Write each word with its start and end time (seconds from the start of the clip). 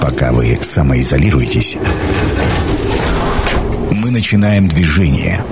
Пока 0.00 0.32
вы 0.32 0.58
самоизолируетесь, 0.60 1.76
мы 3.90 4.10
начинаем 4.10 4.68
движение. 4.68 5.44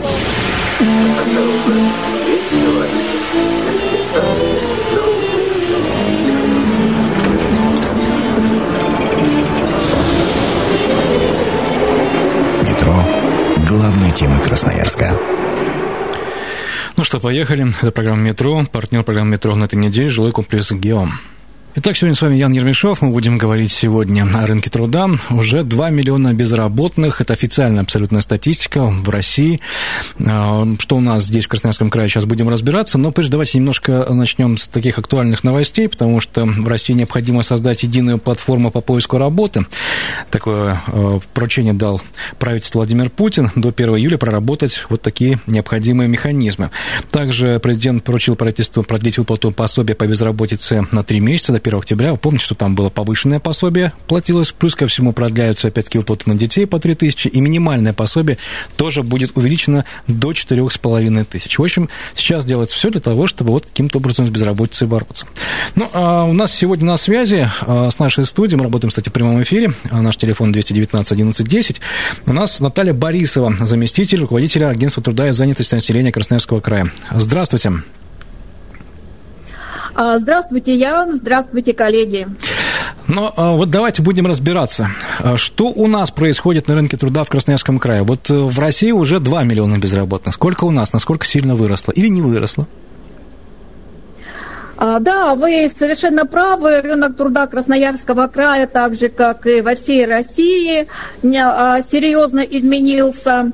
Метро– 12.62 12.94
главной 13.68 14.10
темы 14.12 14.38
Красноярска. 14.40 15.18
Ну 16.96 17.02
что, 17.02 17.18
поехали. 17.18 17.72
Это 17.82 17.90
программа 17.90 18.22
«Метро». 18.22 18.64
Партнер 18.70 19.02
программы 19.02 19.32
«Метро» 19.32 19.54
на 19.56 19.64
этой 19.64 19.76
неделе– 19.76 20.08
жилой 20.10 20.30
комплекс 20.30 20.70
«Геом». 20.70 21.12
Итак, 21.76 21.96
сегодня 21.96 22.14
с 22.14 22.22
вами 22.22 22.36
Ян 22.36 22.52
Ермешов. 22.52 23.02
Мы 23.02 23.10
будем 23.10 23.36
говорить 23.36 23.72
сегодня 23.72 24.24
о 24.32 24.46
рынке 24.46 24.70
труда. 24.70 25.10
Уже 25.30 25.64
2 25.64 25.90
миллиона 25.90 26.32
безработных. 26.32 27.20
Это 27.20 27.32
официальная 27.32 27.82
абсолютная 27.82 28.20
статистика 28.20 28.84
в 28.86 29.08
России. 29.08 29.60
А, 30.24 30.68
что 30.78 30.96
у 30.96 31.00
нас 31.00 31.24
здесь, 31.24 31.46
в 31.46 31.48
Красноярском 31.48 31.90
крае, 31.90 32.08
сейчас 32.08 32.26
будем 32.26 32.48
разбираться. 32.48 32.96
Но 32.96 33.10
прежде 33.10 33.32
давайте 33.32 33.58
немножко 33.58 34.06
начнем 34.14 34.56
с 34.56 34.68
таких 34.68 35.00
актуальных 35.00 35.42
новостей, 35.42 35.88
потому 35.88 36.20
что 36.20 36.44
в 36.44 36.68
России 36.68 36.92
необходимо 36.92 37.42
создать 37.42 37.82
единую 37.82 38.18
платформу 38.18 38.70
по 38.70 38.80
поиску 38.80 39.18
работы. 39.18 39.66
Такое 40.30 40.80
а, 40.86 41.18
поручение 41.32 41.72
дал 41.72 42.00
правительство 42.38 42.78
Владимир 42.78 43.10
Путин 43.10 43.50
до 43.56 43.70
1 43.70 43.96
июля 43.96 44.16
проработать 44.16 44.86
вот 44.90 45.02
такие 45.02 45.40
необходимые 45.48 46.08
механизмы. 46.08 46.70
Также 47.10 47.58
президент 47.58 48.04
поручил 48.04 48.36
правительству 48.36 48.84
продлить 48.84 49.18
выплату 49.18 49.50
пособия 49.50 49.96
по 49.96 50.06
безработице 50.06 50.86
на 50.92 51.02
3 51.02 51.18
месяца 51.18 51.52
1 51.64 51.78
октября. 51.78 52.12
Вы 52.12 52.18
помните, 52.18 52.44
что 52.44 52.54
там 52.54 52.74
было 52.74 52.90
повышенное 52.90 53.40
пособие, 53.40 53.92
платилось, 54.06 54.52
плюс 54.52 54.74
ко 54.74 54.86
всему 54.86 55.12
продляются 55.12 55.68
опять-таки 55.68 55.98
выплаты 55.98 56.28
на 56.28 56.36
детей 56.36 56.66
по 56.66 56.78
3 56.78 56.94
тысячи, 56.94 57.28
и 57.28 57.40
минимальное 57.40 57.94
пособие 57.94 58.36
тоже 58.76 59.02
будет 59.02 59.36
увеличено 59.36 59.84
до 60.06 60.32
4,5 60.32 61.24
тысяч. 61.24 61.58
В 61.58 61.62
общем, 61.62 61.88
сейчас 62.14 62.44
делается 62.44 62.76
все 62.76 62.90
для 62.90 63.00
того, 63.00 63.26
чтобы 63.26 63.52
вот 63.52 63.66
каким-то 63.66 63.98
образом 63.98 64.26
с 64.26 64.30
безработицей 64.30 64.86
бороться. 64.86 65.26
Ну, 65.74 65.88
а 65.94 66.24
у 66.24 66.32
нас 66.32 66.52
сегодня 66.52 66.86
на 66.86 66.96
связи 66.98 67.48
а, 67.62 67.90
с 67.90 67.98
нашей 67.98 68.26
студией, 68.26 68.58
мы 68.58 68.64
работаем, 68.64 68.90
кстати, 68.90 69.08
в 69.08 69.12
прямом 69.12 69.42
эфире, 69.42 69.72
а 69.90 70.02
наш 70.02 70.16
телефон 70.16 70.52
219 70.52 71.12
11 71.12 71.48
10, 71.48 71.80
у 72.26 72.32
нас 72.32 72.60
Наталья 72.60 72.92
Борисова, 72.92 73.54
заместитель 73.66 74.20
руководителя 74.20 74.68
агентства 74.68 75.02
труда 75.02 75.28
и 75.28 75.32
занятости 75.32 75.74
населения 75.74 76.12
Красноярского 76.12 76.60
края. 76.60 76.92
Здравствуйте. 77.10 77.72
А, 79.94 80.18
здравствуйте, 80.18 80.74
Ян. 80.74 81.14
Здравствуйте, 81.14 81.72
коллеги. 81.72 82.26
Ну, 83.06 83.30
а, 83.36 83.52
вот 83.52 83.70
давайте 83.70 84.02
будем 84.02 84.26
разбираться. 84.26 84.90
А, 85.20 85.36
что 85.36 85.66
у 85.66 85.86
нас 85.86 86.10
происходит 86.10 86.68
на 86.68 86.74
рынке 86.74 86.96
труда 86.96 87.22
в 87.24 87.28
Красноярском 87.28 87.78
крае? 87.78 88.02
Вот 88.02 88.28
э, 88.30 88.34
в 88.34 88.58
России 88.58 88.90
уже 88.90 89.20
2 89.20 89.44
миллиона 89.44 89.78
безработных. 89.78 90.34
Сколько 90.34 90.64
у 90.64 90.70
нас? 90.70 90.92
Насколько 90.92 91.26
сильно 91.26 91.54
выросло? 91.54 91.92
Или 91.92 92.08
не 92.08 92.22
выросло? 92.22 92.66
А, 94.76 94.98
да, 94.98 95.34
вы 95.34 95.70
совершенно 95.74 96.26
правы. 96.26 96.80
Рынок 96.80 97.16
труда 97.16 97.46
Красноярского 97.46 98.26
края, 98.26 98.66
так 98.66 98.96
же 98.96 99.08
как 99.08 99.46
и 99.46 99.60
во 99.60 99.74
всей 99.74 100.06
России, 100.06 100.86
а, 101.22 101.80
серьезно 101.80 102.40
изменился. 102.40 103.52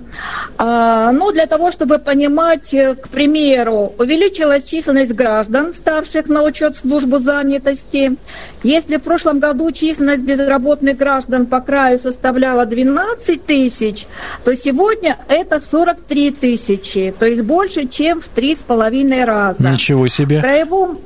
А, 0.56 1.12
ну, 1.12 1.32
для 1.32 1.46
того, 1.46 1.70
чтобы 1.70 1.98
понимать, 1.98 2.72
э, 2.74 2.94
к 2.94 3.08
примеру, 3.08 3.94
увеличилась 3.98 4.64
численность 4.64 5.12
граждан, 5.12 5.74
ставших 5.74 6.28
на 6.28 6.42
учет 6.42 6.77
службу 6.77 7.18
занятости. 7.18 8.16
Если 8.62 8.96
в 8.96 9.02
прошлом 9.02 9.40
году 9.40 9.70
численность 9.70 10.22
безработных 10.22 10.96
граждан 10.96 11.46
по 11.46 11.60
краю 11.60 11.98
составляла 11.98 12.66
12 12.66 13.44
тысяч, 13.44 14.06
то 14.44 14.55
сегодня 14.55 15.16
это 15.28 15.60
43 15.60 16.30
тысячи, 16.30 17.14
то 17.18 17.27
есть 17.27 17.42
больше, 17.42 17.86
чем 17.88 18.20
в 18.20 18.28
три 18.28 18.55
с 18.55 18.62
половиной 18.62 19.24
раза. 19.24 19.62
Ничего 19.62 20.08
себе. 20.08 20.39
В 20.39 20.42
краевом 20.42 20.98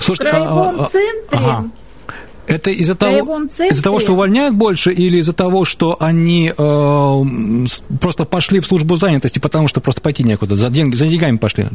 Слушайте, 0.00 0.30
в 0.30 0.30
краевом 0.30 0.80
а, 0.80 0.82
а, 0.82 0.86
центре... 0.86 1.38
Ага. 1.38 1.70
Это 2.46 2.70
из-за 2.70 2.94
того, 2.94 3.42
из-за 3.46 3.82
того, 3.82 4.00
что 4.00 4.14
увольняют 4.14 4.54
больше, 4.54 4.90
или 4.90 5.18
из-за 5.18 5.34
того, 5.34 5.66
что 5.66 5.98
они 6.00 6.50
э, 6.56 7.24
просто 8.00 8.24
пошли 8.24 8.60
в 8.60 8.66
службу 8.66 8.96
занятости, 8.96 9.38
потому 9.38 9.68
что 9.68 9.82
просто 9.82 10.00
пойти 10.00 10.24
некуда, 10.24 10.56
за, 10.56 10.70
деньги, 10.70 10.94
за 10.94 11.06
деньгами 11.06 11.36
пошли? 11.36 11.66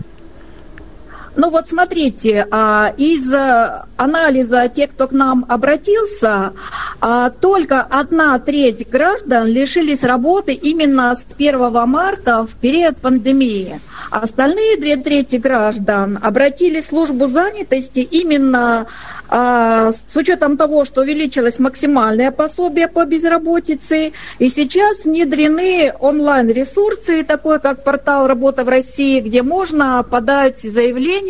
Ну 1.35 1.49
вот 1.49 1.67
смотрите, 1.67 2.47
а, 2.51 2.93
из 2.95 3.33
э, 3.33 3.85
анализа 3.97 4.69
тех, 4.69 4.91
кто 4.91 5.07
к 5.07 5.13
нам 5.13 5.45
обратился, 5.49 6.53
а, 7.01 7.31
только 7.31 7.81
одна 7.81 8.37
треть 8.37 8.87
граждан 8.87 9.47
лишились 9.47 10.03
работы 10.03 10.53
именно 10.53 11.15
с 11.15 11.25
1 11.35 11.87
марта 11.87 12.45
в 12.45 12.55
период 12.55 12.97
пандемии. 12.97 13.81
Остальные 14.11 14.77
две 14.77 14.95
трети 14.95 15.37
граждан 15.37 16.19
обратились 16.21 16.85
в 16.85 16.89
службу 16.89 17.25
занятости 17.25 17.99
именно 17.99 18.85
а, 19.27 19.91
с 19.91 20.15
учетом 20.15 20.55
того, 20.55 20.85
что 20.85 21.01
увеличилось 21.01 21.57
максимальное 21.57 22.29
пособие 22.29 22.87
по 22.87 23.05
безработице, 23.05 24.13
и 24.37 24.49
сейчас 24.49 25.05
внедрены 25.05 25.93
онлайн-ресурсы, 25.99 27.23
такой 27.23 27.59
как 27.59 27.83
портал 27.83 28.27
«Работа 28.27 28.63
в 28.63 28.69
России», 28.69 29.19
где 29.19 29.41
можно 29.41 30.03
подать 30.03 30.61
заявление 30.61 31.22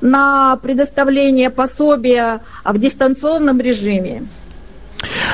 на 0.00 0.56
предоставление 0.56 1.50
пособия 1.50 2.40
в 2.64 2.78
дистанционном 2.78 3.60
режиме. 3.60 4.22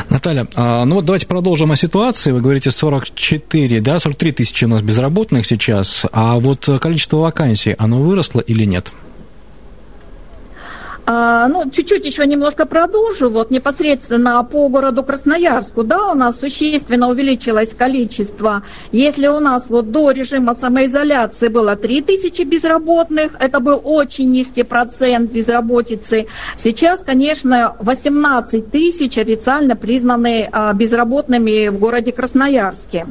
Наталья, 0.08 0.46
а, 0.54 0.84
ну 0.84 0.96
вот 0.96 1.04
давайте 1.04 1.26
продолжим 1.26 1.72
о 1.72 1.76
ситуации. 1.76 2.32
Вы 2.32 2.41
говорите 2.41 2.70
44, 2.70 3.80
да, 3.80 3.98
43 3.98 4.32
тысячи 4.32 4.64
у 4.64 4.68
нас 4.68 4.82
безработных 4.82 5.46
сейчас, 5.46 6.04
а 6.12 6.38
вот 6.38 6.68
количество 6.80 7.18
вакансий, 7.18 7.74
оно 7.78 8.00
выросло 8.00 8.41
или 8.41 8.64
нет? 8.64 8.92
А, 11.04 11.48
ну, 11.48 11.68
чуть-чуть 11.68 12.06
еще 12.06 12.26
немножко 12.26 12.64
продолжу. 12.64 13.28
Вот 13.28 13.50
непосредственно 13.50 14.42
по 14.44 14.68
городу 14.68 15.02
Красноярску, 15.02 15.82
да, 15.82 16.10
у 16.10 16.14
нас 16.14 16.38
существенно 16.38 17.08
увеличилось 17.08 17.74
количество. 17.74 18.62
Если 18.92 19.26
у 19.26 19.41
нас 19.41 19.68
вот 19.68 19.91
до 19.91 20.12
режима 20.12 20.54
самоизоляции 20.54 21.48
было 21.48 21.74
3 21.74 22.02
тысячи 22.02 22.42
безработных, 22.42 23.32
это 23.41 23.58
был 23.58 23.80
очень 23.82 24.30
низкий 24.30 24.62
процент 24.62 25.30
безработицы. 25.32 26.26
Сейчас, 26.56 27.02
конечно, 27.02 27.76
18 27.80 28.70
тысяч 28.70 29.18
официально 29.18 29.74
признаны 29.74 30.48
а, 30.52 30.72
безработными 30.72 31.68
в 31.68 31.78
городе 31.78 32.12
Красноярске. 32.12 33.06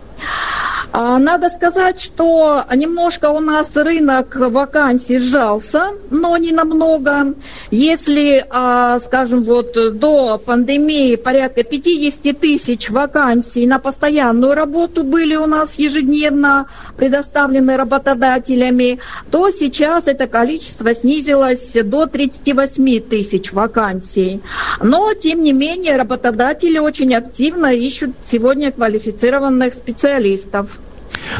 А, 0.94 1.20
надо 1.20 1.50
сказать, 1.50 2.02
что 2.02 2.66
немножко 2.76 3.30
у 3.30 3.40
нас 3.40 3.76
рынок 3.76 4.36
вакансий 4.36 5.20
сжался, 5.20 5.92
но 6.10 6.36
не 6.36 6.52
намного. 6.52 7.34
Если, 7.82 8.46
а, 8.52 9.00
скажем, 9.00 9.44
вот 9.44 9.76
до 9.98 10.38
пандемии 10.38 11.16
порядка 11.16 11.64
50 11.64 12.40
тысяч 12.40 12.92
вакансий 12.92 13.66
на 13.66 13.80
постоянную 13.80 14.54
работу 14.54 15.04
были 15.04 15.36
у 15.36 15.48
нас 15.48 15.80
ежедневно 15.80 16.68
предоставлены 16.96 17.78
работодателями, 17.78 19.00
то 19.32 19.50
сейчас 19.50 20.06
это 20.06 20.28
количество 20.28 20.94
снизилось 20.94 21.76
до 21.84 22.06
38 22.06 23.00
тысяч 23.00 23.52
вакансий. 23.52 24.42
Но, 24.80 25.16
тем 25.16 25.42
не 25.42 25.52
менее, 25.52 25.98
работодатели 25.98 26.78
очень 26.78 27.16
активно 27.16 27.74
ищут 27.74 28.12
сегодня 28.24 28.72
квалифицированных 28.72 29.74
специалистов. 29.74 30.78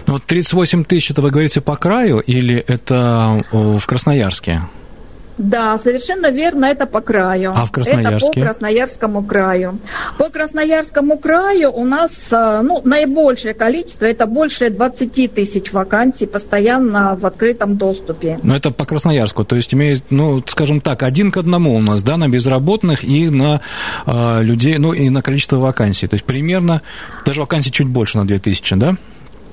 Ну 0.08 0.14
вот 0.14 0.24
38 0.24 0.86
тысяч, 0.86 1.12
это 1.12 1.22
вы 1.22 1.30
говорите 1.30 1.62
по 1.62 1.78
краю 1.78 2.18
или 2.18 2.56
это 2.56 3.44
в 3.52 3.86
Красноярске? 3.86 4.62
Да, 5.42 5.78
совершенно 5.78 6.30
верно, 6.30 6.66
это 6.66 6.86
по 6.86 7.02
краю. 7.02 7.54
А 7.56 7.66
в 7.66 7.72
Красноярске? 7.72 8.28
Это 8.28 8.36
по 8.36 8.42
Красноярскому 8.46 9.24
краю. 9.24 9.80
По 10.20 10.30
Красноярскому 10.30 11.18
краю 11.18 11.72
у 11.72 11.84
нас 11.84 12.32
э, 12.32 12.62
ну, 12.62 12.82
наибольшее 12.86 13.56
количество, 13.56 14.06
это 14.06 14.28
больше 14.28 14.70
20 14.70 15.34
тысяч 15.34 15.74
вакансий 15.74 16.28
постоянно 16.28 17.18
в 17.18 17.26
открытом 17.26 17.76
доступе. 17.76 18.40
Но 18.44 18.56
это 18.56 18.70
по 18.70 18.86
Красноярску, 18.86 19.44
то 19.44 19.56
есть 19.56 19.74
имеет, 19.74 20.04
ну, 20.12 20.44
скажем 20.46 20.80
так, 20.80 21.02
один 21.02 21.32
к 21.32 21.38
одному 21.38 21.76
у 21.76 21.82
нас, 21.82 22.04
да, 22.04 22.18
на 22.18 22.30
безработных 22.30 23.04
и 23.04 23.30
на 23.30 23.62
э, 24.06 24.44
людей, 24.44 24.78
ну, 24.78 24.94
и 24.94 25.10
на 25.10 25.24
количество 25.24 25.58
вакансий. 25.58 26.08
То 26.08 26.14
есть 26.14 26.26
примерно, 26.26 26.84
даже 27.26 27.42
вакансий 27.42 27.72
чуть 27.72 27.88
больше 27.88 28.20
на 28.20 28.28
2000, 28.28 28.76
да? 28.76 28.96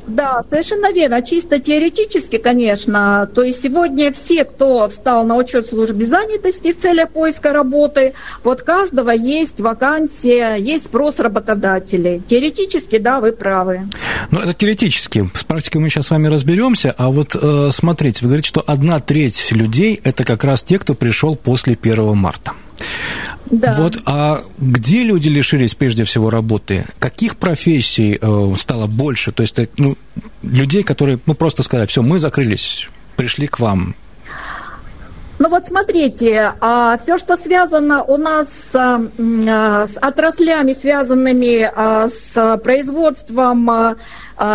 Да, 0.08 0.42
совершенно 0.42 0.90
верно. 0.92 1.22
Чисто 1.22 1.60
теоретически, 1.60 2.38
конечно. 2.38 3.28
То 3.34 3.42
есть 3.42 3.62
сегодня 3.62 4.10
все, 4.12 4.44
кто 4.44 4.88
встал 4.88 5.24
на 5.24 5.36
учет 5.36 5.66
службы 5.66 6.04
занятости 6.04 6.72
в 6.72 6.78
целях 6.78 7.10
поиска 7.10 7.52
работы, 7.52 8.14
вот 8.42 8.62
каждого 8.62 9.10
есть 9.10 9.60
вакансия, 9.60 10.56
есть 10.56 10.86
спрос 10.86 11.20
работодателей. 11.20 12.22
Теоретически, 12.26 12.98
да, 12.98 13.20
вы 13.20 13.32
правы. 13.32 13.88
Ну, 14.30 14.40
это 14.40 14.54
теоретически. 14.54 15.30
С 15.34 15.44
практикой 15.44 15.78
мы 15.78 15.90
сейчас 15.90 16.06
с 16.06 16.10
вами 16.10 16.28
разберемся. 16.28 16.94
А 16.96 17.10
вот 17.10 17.36
э, 17.40 17.68
смотрите, 17.70 18.20
вы 18.22 18.28
говорите, 18.28 18.48
что 18.48 18.64
одна 18.66 19.00
треть 19.00 19.50
людей– 19.50 20.00
это 20.04 20.24
как 20.24 20.42
раз 20.42 20.62
те, 20.62 20.78
кто 20.78 20.94
пришел 20.94 21.36
после 21.36 21.76
1 21.80 22.16
марта. 22.16 22.52
Да. 23.50 23.74
Вот, 23.78 23.98
а 24.06 24.40
где 24.58 25.04
люди 25.04 25.28
лишились 25.28 25.74
прежде 25.74 26.04
всего 26.04 26.30
работы? 26.30 26.86
Каких 26.98 27.36
профессий 27.36 28.18
э, 28.20 28.54
стало 28.56 28.86
больше? 28.86 29.32
То 29.32 29.42
есть, 29.42 29.58
э, 29.58 29.68
ну, 29.76 29.96
людей, 30.42 30.82
которые, 30.82 31.18
ну, 31.26 31.34
просто 31.34 31.62
сказали, 31.62 31.86
все, 31.86 32.02
мы 32.02 32.18
закрылись, 32.18 32.88
пришли 33.16 33.46
к 33.46 33.58
вам. 33.58 33.94
Ну 35.38 35.48
вот 35.48 35.64
смотрите, 35.64 36.52
а 36.60 36.96
все, 36.98 37.16
что 37.16 37.36
связано 37.36 38.02
у 38.02 38.16
нас 38.16 38.48
с, 38.48 38.74
а, 38.74 39.86
с 39.86 39.96
отраслями, 39.96 40.72
связанными 40.72 41.70
с 42.08 42.58
производством 42.58 43.96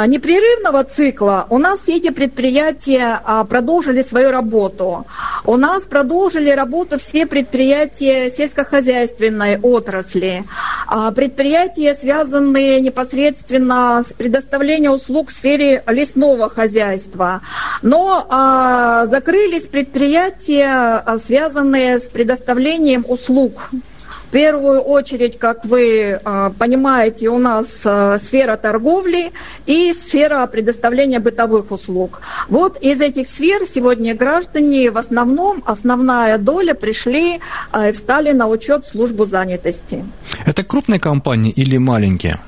непрерывного 0.08 0.84
цикла 0.84 1.46
у 1.50 1.58
нас 1.58 1.82
все 1.82 1.98
эти 1.98 2.10
предприятия 2.10 3.20
а, 3.24 3.44
продолжили 3.44 4.02
свою 4.02 4.32
работу. 4.32 5.06
У 5.46 5.58
нас 5.58 5.84
продолжили 5.84 6.50
работу 6.50 6.98
все 7.00 7.26
предприятия 7.26 8.30
сельскохозяйственной 8.30 9.60
отрасли, 9.60 10.46
а, 10.88 11.12
предприятия, 11.12 11.96
связанные 11.96 12.80
непосредственно 12.80 14.04
с 14.08 14.14
предоставлением 14.14 14.94
услуг 14.94 15.30
в 15.30 15.34
сфере 15.34 15.84
лесного 15.88 16.50
хозяйства. 16.50 17.42
Но 17.82 18.26
закрылись 19.06 19.68
предприятия, 19.68 21.04
связанные 21.20 22.00
с 22.00 22.04
предоставлением 22.04 23.06
услуг 23.08 23.72
первую 24.34 24.82
очередь, 24.82 25.38
как 25.38 25.64
вы 25.64 26.20
э, 26.20 26.52
понимаете, 26.58 27.30
у 27.30 27.38
нас 27.38 27.82
э, 27.86 28.18
сфера 28.18 28.58
торговли 28.58 29.32
и 29.68 29.94
сфера 29.94 30.48
предоставления 30.48 31.20
бытовых 31.20 31.72
услуг. 31.72 32.22
Вот 32.50 32.78
из 32.82 33.00
этих 33.00 33.28
сфер 33.28 33.66
сегодня 33.68 34.16
граждане 34.16 34.90
в 34.90 34.98
основном, 34.98 35.64
основная 35.68 36.40
доля 36.40 36.74
пришли 36.74 37.40
э, 37.72 37.90
и 37.90 37.92
встали 37.94 38.32
на 38.32 38.48
учет 38.48 38.88
службу 38.88 39.26
занятости. 39.26 40.04
Это 40.46 40.64
крупные 40.64 41.00
компании 41.00 41.52
или 41.52 41.78
маленькие? 41.78 42.40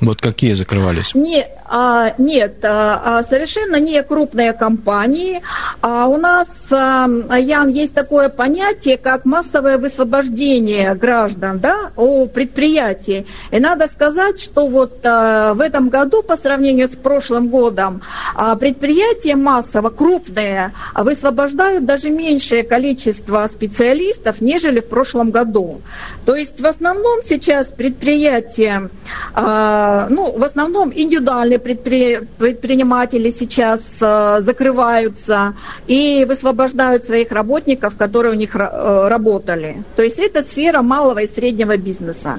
Вот 0.00 0.20
какие 0.20 0.54
закрывались? 0.54 1.14
Не, 1.14 1.46
а, 1.68 2.14
нет, 2.18 2.64
а, 2.64 3.18
а, 3.18 3.22
совершенно 3.22 3.76
не 3.78 4.02
крупные 4.02 4.52
компании. 4.52 5.42
А 5.80 6.06
у 6.06 6.16
нас, 6.16 6.68
а, 6.72 7.08
Ян, 7.38 7.68
есть 7.68 7.94
такое 7.94 8.28
понятие, 8.28 8.96
как 8.96 9.24
массовое 9.24 9.78
высвобождение 9.78 10.94
граждан 10.94 11.58
да, 11.58 11.90
у 11.96 12.26
предприятий. 12.26 13.26
И 13.50 13.60
надо 13.60 13.86
сказать, 13.88 14.40
что 14.40 14.66
вот 14.66 15.00
а, 15.04 15.54
в 15.54 15.60
этом 15.60 15.88
году, 15.88 16.22
по 16.22 16.36
сравнению 16.36 16.88
с 16.88 16.96
прошлым 16.96 17.48
годом, 17.48 18.02
а, 18.34 18.56
предприятия 18.56 19.36
массово, 19.36 19.90
крупные, 19.90 20.72
высвобождают 20.94 21.84
даже 21.84 22.10
меньшее 22.10 22.62
количество 22.62 23.46
специалистов, 23.46 24.40
нежели 24.40 24.80
в 24.80 24.88
прошлом 24.88 25.30
году. 25.30 25.82
То 26.24 26.34
есть 26.34 26.60
в 26.60 26.66
основном 26.66 27.22
сейчас 27.22 27.68
предприятия 27.68 28.90
а, 29.34 30.06
ну, 30.10 30.32
в 30.36 30.42
основном 30.44 30.92
индивидуальные 30.94 31.57
предпри... 31.58 32.20
предприниматели 32.38 33.30
сейчас 33.30 33.98
э, 34.00 34.38
закрываются 34.40 35.54
и 35.86 36.24
высвобождают 36.28 37.04
своих 37.04 37.32
работников, 37.32 37.96
которые 37.96 38.32
у 38.32 38.36
них 38.36 38.56
э, 38.56 39.08
работали. 39.08 39.82
То 39.96 40.02
есть 40.02 40.18
это 40.18 40.42
сфера 40.42 40.82
малого 40.82 41.20
и 41.20 41.26
среднего 41.26 41.76
бизнеса. 41.76 42.38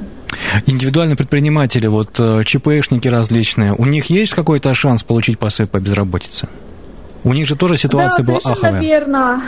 Индивидуальные 0.65 1.15
предприниматели, 1.15 1.87
вот 1.87 2.19
ЧПшники 2.45 3.07
различные, 3.07 3.73
у 3.73 3.85
них 3.85 4.05
есть 4.09 4.33
какой-то 4.33 4.73
шанс 4.73 5.03
получить 5.03 5.37
посып 5.37 5.69
по 5.69 5.79
безработице? 5.79 6.47
У 7.23 7.33
них 7.33 7.47
же 7.47 7.55
тоже 7.55 7.75
ситуация 7.75 8.25
да, 8.25 8.33
была 8.33 8.39
аховая. 8.43 8.81
верно. 8.81 9.41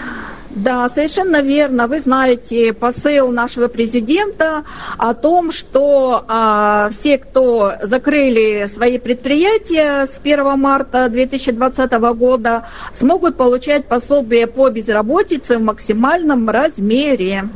Да, 0.55 0.89
совершенно 0.89 1.41
верно. 1.41 1.87
Вы 1.87 1.99
знаете 1.99 2.73
посыл 2.73 3.31
нашего 3.31 3.67
президента 3.67 4.63
о 4.97 5.13
том, 5.13 5.51
что 5.51 6.25
а, 6.27 6.89
все, 6.91 7.17
кто 7.17 7.73
закрыли 7.81 8.65
свои 8.67 8.97
предприятия 8.97 10.05
с 10.05 10.19
1 10.19 10.59
марта 10.59 11.07
2020 11.09 11.91
года, 12.15 12.67
смогут 12.91 13.37
получать 13.37 13.85
пособие 13.85 14.45
по 14.47 14.69
безработице 14.69 15.57
в 15.57 15.61
максимальном 15.61 16.49
размере. 16.49 17.47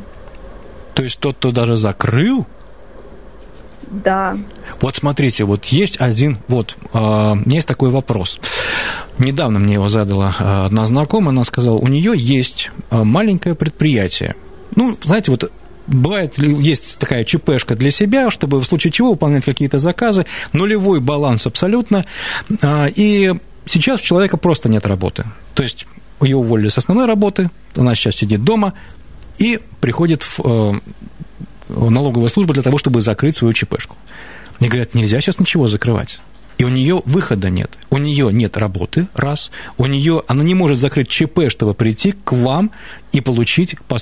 То 0.94 1.02
есть 1.02 1.20
тот, 1.20 1.36
кто 1.36 1.52
даже 1.52 1.76
закрыл, 1.76 2.46
да. 3.86 4.36
Вот 4.80 4.96
смотрите, 4.96 5.44
вот 5.44 5.66
есть 5.66 6.00
один, 6.00 6.38
вот, 6.48 6.76
э, 6.92 7.34
есть 7.46 7.68
такой 7.68 7.90
вопрос. 7.90 8.38
Недавно 9.18 9.58
мне 9.58 9.74
его 9.74 9.88
задала 9.88 10.34
э, 10.38 10.66
одна 10.66 10.86
знакомая, 10.86 11.30
она 11.30 11.44
сказала, 11.44 11.76
у 11.76 11.88
нее 11.88 12.12
есть 12.16 12.70
э, 12.90 13.02
маленькое 13.02 13.54
предприятие. 13.54 14.34
Ну, 14.74 14.98
знаете, 15.02 15.30
вот 15.30 15.50
бывает, 15.86 16.38
есть 16.38 16.98
такая 16.98 17.24
ЧПшка 17.24 17.76
для 17.76 17.90
себя, 17.90 18.30
чтобы 18.30 18.60
в 18.60 18.64
случае 18.64 18.92
чего 18.92 19.10
выполнять 19.10 19.44
какие-то 19.44 19.78
заказы, 19.78 20.26
нулевой 20.52 21.00
баланс 21.00 21.46
абсолютно, 21.46 22.04
и 22.60 23.32
сейчас 23.66 24.00
у 24.00 24.04
человека 24.04 24.36
просто 24.36 24.68
нет 24.68 24.84
работы. 24.84 25.24
То 25.54 25.62
есть 25.62 25.86
ее 26.20 26.36
уволили 26.36 26.68
с 26.68 26.78
основной 26.78 27.06
работы, 27.06 27.50
она 27.76 27.94
сейчас 27.94 28.16
сидит 28.16 28.42
дома 28.42 28.74
и 29.38 29.60
приходит 29.80 30.22
в 30.22 30.40
э, 30.44 30.80
налоговая 31.68 32.28
служба 32.28 32.54
для 32.54 32.62
того, 32.62 32.78
чтобы 32.78 33.00
закрыть 33.00 33.36
свою 33.36 33.52
ЧПшку. 33.52 33.96
Мне 34.60 34.68
говорят, 34.68 34.94
нельзя 34.94 35.20
сейчас 35.20 35.38
ничего 35.38 35.66
закрывать. 35.66 36.20
И 36.58 36.64
у 36.64 36.68
нее 36.68 37.02
выхода 37.04 37.50
нет. 37.50 37.70
У 37.90 37.98
нее 37.98 38.32
нет 38.32 38.56
работы, 38.56 39.08
раз. 39.14 39.50
У 39.76 39.84
нее, 39.84 40.22
она 40.26 40.42
не 40.42 40.54
может 40.54 40.78
закрыть 40.78 41.08
ЧП, 41.08 41.50
чтобы 41.50 41.74
прийти 41.74 42.12
к 42.12 42.32
вам 42.32 42.70
и 43.12 43.20
получить 43.20 43.76
по 43.88 43.98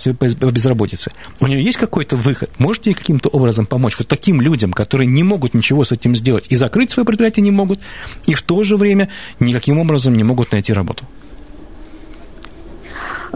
безработице. 0.51 1.11
У 1.41 1.49
нее 1.49 1.65
есть 1.65 1.79
какой-то 1.79 2.15
выход? 2.15 2.51
Можете 2.59 2.91
ей 2.91 2.95
каким-то 2.95 3.29
образом 3.29 3.67
помочь? 3.67 3.99
Вот 3.99 4.07
таким 4.07 4.41
людям, 4.41 4.73
которые 4.73 5.09
не 5.09 5.25
могут 5.25 5.55
ничего 5.55 5.85
с 5.85 5.91
этим 5.91 6.15
сделать. 6.15 6.47
И 6.49 6.55
закрыть 6.55 6.93
свое 6.93 7.05
предприятие 7.05 7.43
не 7.43 7.51
могут, 7.51 7.81
и 8.27 8.35
в 8.35 8.43
то 8.43 8.63
же 8.63 8.77
время 8.77 9.09
никаким 9.41 9.79
образом 9.81 10.15
не 10.15 10.23
могут 10.23 10.53
найти 10.53 10.73
работу. 10.73 11.05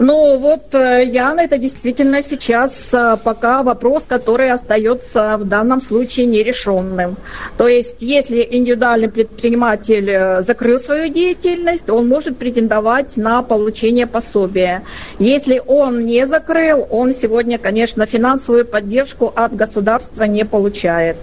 Ну 0.01 0.37
вот, 0.37 0.73
э, 0.75 1.03
Яна, 1.05 1.41
это 1.41 1.57
действительно 1.57 2.23
сейчас 2.23 2.93
э, 2.93 3.17
пока 3.21 3.63
вопрос, 3.63 4.05
который 4.05 4.49
остается 4.49 5.35
в 5.37 5.43
данном 5.43 5.81
случае 5.81 6.25
нерешенным. 6.25 7.17
То 7.57 7.67
есть, 7.67 7.97
если 8.01 8.47
индивидуальный 8.49 9.09
предприниматель 9.09 10.09
э, 10.09 10.41
закрыл 10.41 10.79
свою 10.79 11.11
деятельность, 11.11 11.89
он 11.89 12.07
может 12.07 12.37
претендовать 12.37 13.17
на 13.17 13.43
получение 13.43 14.07
пособия. 14.07 14.83
Если 15.19 15.61
он 15.67 16.05
не 16.05 16.25
закрыл, 16.25 16.87
он 16.89 17.13
сегодня, 17.13 17.57
конечно, 17.57 18.05
финансовую 18.05 18.65
поддержку 18.65 19.33
от 19.35 19.53
государства 19.53 20.23
не 20.23 20.45
получает. 20.45 21.17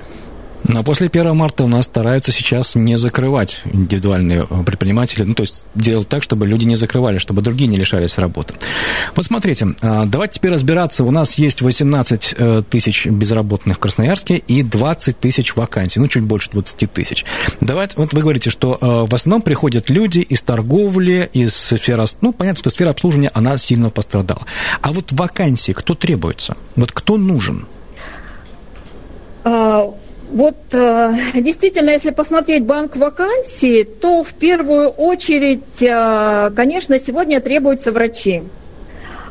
Но 0.68 0.82
после 0.82 1.08
1 1.08 1.36
марта 1.36 1.64
у 1.64 1.68
нас 1.68 1.84
стараются 1.84 2.32
сейчас 2.32 2.74
не 2.74 2.98
закрывать 2.98 3.62
индивидуальные 3.72 4.46
э, 4.48 4.62
предприниматели, 4.64 5.22
ну, 5.22 5.34
то 5.34 5.42
есть 5.42 5.64
делать 5.74 6.08
так, 6.08 6.22
чтобы 6.22 6.46
люди 6.46 6.64
не 6.64 6.76
закрывали, 6.76 7.18
чтобы 7.18 7.42
другие 7.42 7.68
не 7.68 7.76
лишались 7.76 8.18
работы. 8.18 8.54
Вот 9.14 9.24
смотрите, 9.24 9.68
а, 9.80 10.06
давайте 10.06 10.34
теперь 10.34 10.52
разбираться. 10.52 11.04
У 11.04 11.10
нас 11.10 11.34
есть 11.34 11.62
18 11.62 12.34
э, 12.36 12.62
тысяч 12.68 13.06
безработных 13.06 13.76
в 13.76 13.80
Красноярске 13.80 14.36
и 14.38 14.62
20 14.62 15.18
тысяч 15.18 15.54
вакансий, 15.54 16.00
ну, 16.00 16.08
чуть 16.08 16.24
больше 16.24 16.50
20 16.50 16.92
тысяч. 16.92 17.24
Давайте, 17.60 17.94
вот 17.96 18.12
вы 18.12 18.20
говорите, 18.20 18.50
что 18.50 18.76
э, 18.80 19.10
в 19.10 19.14
основном 19.14 19.42
приходят 19.42 19.88
люди 19.88 20.20
из 20.20 20.42
торговли, 20.42 21.30
из 21.32 21.54
сферы, 21.54 22.04
ну, 22.20 22.32
понятно, 22.32 22.58
что 22.58 22.70
сфера 22.70 22.90
обслуживания, 22.90 23.30
она 23.34 23.56
сильно 23.58 23.90
пострадала. 23.90 24.42
А 24.80 24.92
вот 24.92 25.12
вакансии 25.12 25.72
кто 25.72 25.94
требуется? 25.94 26.56
Вот 26.74 26.92
кто 26.92 27.16
нужен? 27.16 27.66
А, 29.48 29.94
вот 30.30 30.56
э, 30.72 31.14
действительно, 31.34 31.90
если 31.90 32.10
посмотреть 32.10 32.64
банк 32.64 32.96
вакансий, 32.96 33.84
то 33.84 34.22
в 34.22 34.34
первую 34.34 34.88
очередь, 34.88 35.82
э, 35.82 36.50
конечно, 36.54 36.98
сегодня 36.98 37.40
требуются 37.40 37.92
врачи. 37.92 38.42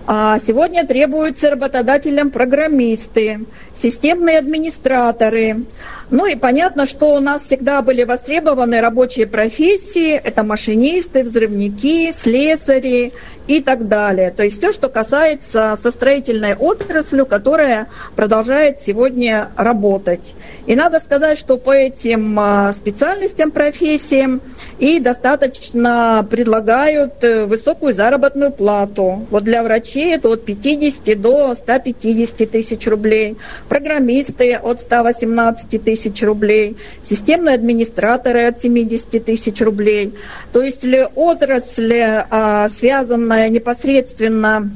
А 0.07 0.37
сегодня 0.37 0.85
требуются 0.85 1.49
работодателям 1.49 2.29
программисты, 2.29 3.45
системные 3.73 4.37
администраторы. 4.37 5.65
Ну 6.11 6.27
и 6.27 6.35
понятно, 6.35 6.85
что 6.85 7.15
у 7.15 7.19
нас 7.19 7.43
всегда 7.43 7.81
были 7.81 8.03
востребованы 8.03 8.79
рабочие 8.79 9.25
профессии. 9.25 10.13
Это 10.13 10.43
машинисты, 10.43 11.23
взрывники, 11.23 12.11
слесари 12.11 13.11
и 13.47 13.61
так 13.61 13.87
далее. 13.87 14.31
То 14.31 14.43
есть 14.43 14.57
все, 14.57 14.71
что 14.71 14.89
касается 14.89 15.75
со 15.81 15.91
строительной 15.91 16.55
отраслью, 16.55 17.25
которая 17.25 17.87
продолжает 18.15 18.79
сегодня 18.79 19.49
работать. 19.55 20.35
И 20.67 20.75
надо 20.75 20.99
сказать, 20.99 21.37
что 21.37 21.57
по 21.57 21.71
этим 21.71 22.39
а, 22.39 22.73
специальностям, 22.73 23.51
профессиям 23.51 24.41
и 24.79 24.99
достаточно 24.99 26.25
предлагают 26.29 27.23
э, 27.23 27.45
высокую 27.45 27.93
заработную 27.93 28.51
плату. 28.51 29.25
Вот 29.29 29.43
для 29.43 29.63
врачей 29.63 30.15
это 30.15 30.29
от 30.29 30.43
50 30.43 31.21
до 31.21 31.53
150 31.53 32.49
тысяч 32.49 32.87
рублей, 32.87 33.37
программисты 33.69 34.55
от 34.55 34.81
118 34.81 35.83
тысяч 35.83 35.94
рублей, 36.23 36.77
системные 37.01 37.55
администраторы 37.55 38.45
от 38.45 38.61
70 38.61 39.23
тысяч 39.23 39.61
рублей. 39.61 40.13
То 40.53 40.61
есть 40.61 40.85
отрасль, 41.15 41.93
а, 42.29 42.67
связанная 42.69 43.49
непосредственно 43.49 44.71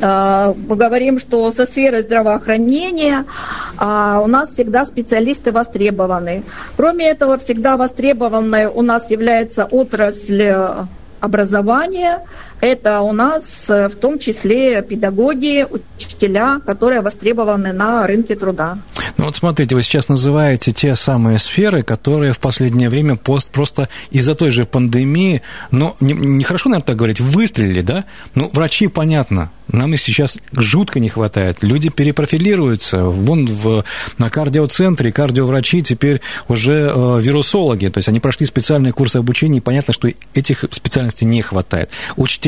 а, 0.00 0.54
мы 0.56 0.76
говорим, 0.76 1.18
что 1.18 1.50
со 1.50 1.66
сферой 1.66 2.02
здравоохранения 2.02 3.24
а, 3.76 4.20
у 4.24 4.26
нас 4.26 4.54
всегда 4.54 4.84
специалисты 4.84 5.52
востребованы. 5.52 6.42
Кроме 6.76 7.08
этого, 7.08 7.38
всегда 7.38 7.76
востребованной 7.76 8.66
у 8.66 8.82
нас 8.82 9.10
является 9.10 9.64
отрасль 9.64 10.54
образования. 11.20 12.26
Это 12.62 13.00
у 13.00 13.12
нас 13.12 13.68
в 13.68 13.96
том 14.00 14.20
числе 14.20 14.82
педагоги, 14.82 15.66
учителя, 15.68 16.60
которые 16.64 17.00
востребованы 17.00 17.72
на 17.72 18.06
рынке 18.06 18.36
труда. 18.36 18.78
Ну 19.16 19.24
вот 19.24 19.34
смотрите, 19.34 19.74
вы 19.74 19.82
сейчас 19.82 20.08
называете 20.08 20.72
те 20.72 20.94
самые 20.94 21.40
сферы, 21.40 21.82
которые 21.82 22.32
в 22.32 22.38
последнее 22.38 22.88
время 22.88 23.16
пост, 23.16 23.50
просто 23.50 23.88
из-за 24.12 24.36
той 24.36 24.50
же 24.50 24.64
пандемии, 24.64 25.42
ну, 25.72 25.96
нехорошо, 25.98 26.68
не 26.68 26.74
наверное, 26.74 26.86
так 26.86 26.96
говорить, 26.96 27.18
выстрелили, 27.18 27.82
да? 27.82 28.04
Ну, 28.36 28.48
врачи, 28.52 28.86
понятно, 28.86 29.50
нам 29.72 29.94
их 29.94 30.00
сейчас 30.00 30.38
жутко 30.52 31.00
не 31.00 31.08
хватает. 31.08 31.58
Люди 31.62 31.88
перепрофилируются. 31.88 33.04
Вон 33.04 33.46
в, 33.46 33.84
на 34.18 34.30
кардиоцентре 34.30 35.12
кардиоврачи 35.12 35.82
теперь 35.82 36.20
уже 36.48 36.92
э, 36.94 37.20
вирусологи. 37.20 37.86
То 37.86 37.98
есть 37.98 38.08
они 38.08 38.20
прошли 38.20 38.46
специальные 38.46 38.92
курсы 38.92 39.16
обучения, 39.16 39.58
и 39.58 39.60
понятно, 39.60 39.94
что 39.94 40.08
этих 40.34 40.64
специальностей 40.70 41.26
не 41.26 41.40
хватает. 41.42 41.90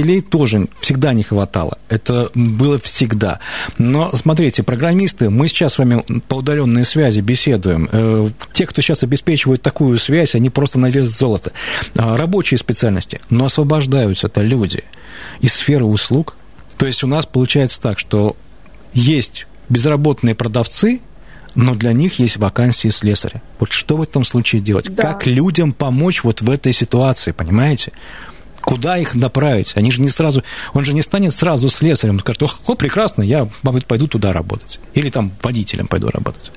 Учителей 0.04 0.20
тоже 0.20 0.68
всегда 0.80 1.14
не 1.14 1.22
хватало. 1.22 1.78
Это 1.88 2.30
было 2.34 2.78
всегда. 2.78 3.40
Но 3.78 4.14
смотрите, 4.14 4.62
программисты, 4.62 5.30
мы 5.30 5.48
сейчас 5.48 5.74
с 5.74 5.78
вами 5.78 6.04
по 6.28 6.36
удаленной 6.36 6.84
связи 6.84 7.20
беседуем. 7.20 7.88
Э, 7.90 8.28
те, 8.52 8.66
кто 8.66 8.82
сейчас 8.82 9.02
обеспечивают 9.02 9.62
такую 9.62 9.96
связь, 9.96 10.34
они 10.34 10.50
просто 10.50 10.78
на 10.78 10.90
вес 10.90 11.08
золота. 11.08 11.52
Э, 11.94 12.16
рабочие 12.16 12.58
специальности, 12.58 13.22
но 13.30 13.46
освобождаются 13.46 14.26
это 14.26 14.42
люди 14.42 14.84
из 15.40 15.54
сферы 15.54 15.86
услуг, 15.86 16.36
то 16.76 16.84
есть 16.84 17.02
у 17.02 17.06
нас 17.06 17.24
получается 17.24 17.80
так, 17.80 17.98
что 17.98 18.36
есть 18.92 19.46
безработные 19.70 20.34
продавцы, 20.34 21.00
но 21.54 21.74
для 21.74 21.94
них 21.94 22.18
есть 22.18 22.36
вакансии 22.36 22.88
слесаря. 22.88 23.40
Вот 23.58 23.72
что 23.72 23.96
в 23.96 24.02
этом 24.02 24.24
случае 24.24 24.60
делать? 24.60 24.94
Да. 24.94 25.02
Как 25.02 25.26
людям 25.26 25.72
помочь 25.72 26.24
вот 26.24 26.42
в 26.42 26.50
этой 26.50 26.74
ситуации, 26.74 27.30
понимаете? 27.30 27.92
Куда 28.64 28.98
их 28.98 29.14
направить? 29.14 29.72
Они 29.76 29.90
же 29.90 30.00
не 30.00 30.08
сразу, 30.08 30.42
он 30.72 30.84
же 30.84 30.94
не 30.94 31.02
станет 31.02 31.34
сразу 31.34 31.68
слесарем, 31.68 32.18
скажет, 32.20 32.42
о, 32.42 32.74
прекрасно, 32.74 33.22
я 33.22 33.48
пойду 33.86 34.06
туда 34.08 34.32
работать. 34.32 34.80
Или 34.94 35.10
там 35.10 35.32
водителем 35.42 35.86
пойду 35.86 36.08
работать. 36.08 36.50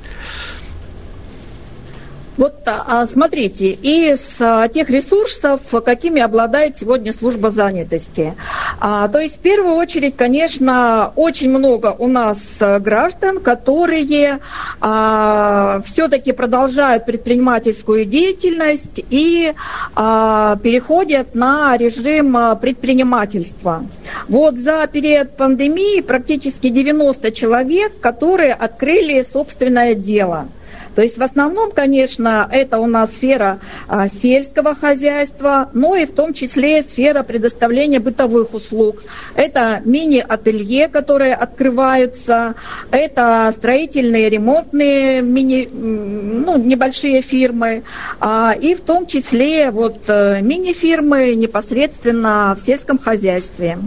Вот 2.38 2.54
а, 2.66 3.06
смотрите, 3.08 3.72
из 3.72 4.40
а, 4.42 4.68
тех 4.68 4.92
ресурсов, 4.92 5.62
какими 5.84 6.22
обладает 6.22 6.78
сегодня 6.78 7.12
служба 7.12 7.50
занятости. 7.50 8.36
А, 8.80 9.08
то 9.08 9.18
есть 9.18 9.38
в 9.38 9.40
первую 9.40 9.76
очередь, 9.76 10.16
конечно, 10.16 11.12
очень 11.16 11.50
много 11.50 11.96
у 11.98 12.08
нас 12.08 12.62
граждан, 12.80 13.40
которые 13.40 14.40
все-таки 14.80 16.32
продолжают 16.32 17.06
предпринимательскую 17.06 18.06
деятельность 18.06 19.04
и 19.10 19.54
переходят 19.96 21.34
на 21.36 21.76
режим 21.78 22.38
предпринимательства. 22.60 23.86
Вот 24.28 24.58
за 24.58 24.88
период 24.88 25.36
пандемии 25.38 26.02
практически 26.02 26.70
90 26.70 27.32
человек, 27.32 28.00
которые 28.00 28.54
открыли 28.54 29.24
собственное 29.24 29.96
дело. 29.96 30.50
То 30.98 31.04
есть 31.04 31.20
в 31.20 31.22
основном, 31.22 31.70
конечно, 31.70 32.50
это 32.52 32.80
у 32.80 32.88
нас 32.88 33.12
сфера 33.12 33.60
а, 33.88 34.08
сельского 34.08 34.74
хозяйства, 34.74 35.70
но 35.74 35.96
и 35.96 36.06
в 36.06 36.12
том 36.12 36.34
числе 36.34 36.82
сфера 36.82 37.22
предоставления 37.22 38.00
бытовых 38.00 38.56
услуг. 38.56 39.04
Это 39.36 39.80
мини-ателье, 39.86 40.88
которые 40.88 41.36
открываются, 41.36 42.56
это 42.90 43.48
строительные, 43.54 44.28
ремонтные 44.28 45.22
мини, 45.22 45.70
ну, 45.72 46.58
небольшие 46.58 47.22
фирмы, 47.22 47.84
а, 48.20 48.56
и 48.60 48.74
в 48.74 48.82
том 48.82 49.06
числе 49.06 49.70
вот 49.70 50.00
э, 50.08 50.42
мини-фирмы 50.42 51.36
непосредственно 51.36 52.56
в 52.58 52.66
сельском 52.66 52.98
хозяйстве. 52.98 53.78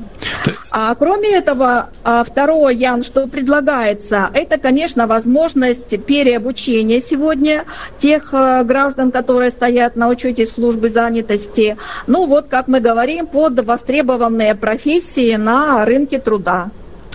А 0.71 0.95
кроме 0.95 1.31
этого, 1.31 1.91
а, 2.05 2.23
второе, 2.23 2.73
Ян, 2.73 3.03
что 3.03 3.27
предлагается, 3.27 4.31
это, 4.33 4.57
конечно, 4.59 5.07
возможность 5.07 6.05
переобучения 6.05 7.00
сегодня 7.00 7.65
тех 7.99 8.33
э, 8.33 8.62
граждан, 8.62 9.11
которые 9.11 9.50
стоят 9.50 9.97
на 9.97 10.09
учете 10.09 10.47
службы 10.47 10.89
занятости. 10.89 11.77
Ну 12.07 12.27
вот, 12.27 12.47
как 12.49 12.69
мы 12.69 12.79
говорим, 12.81 13.27
под 13.27 13.65
востребованные 13.65 14.55
профессии 14.55 15.35
на 15.35 15.85
рынке 15.85 16.21
труда. 16.21 16.71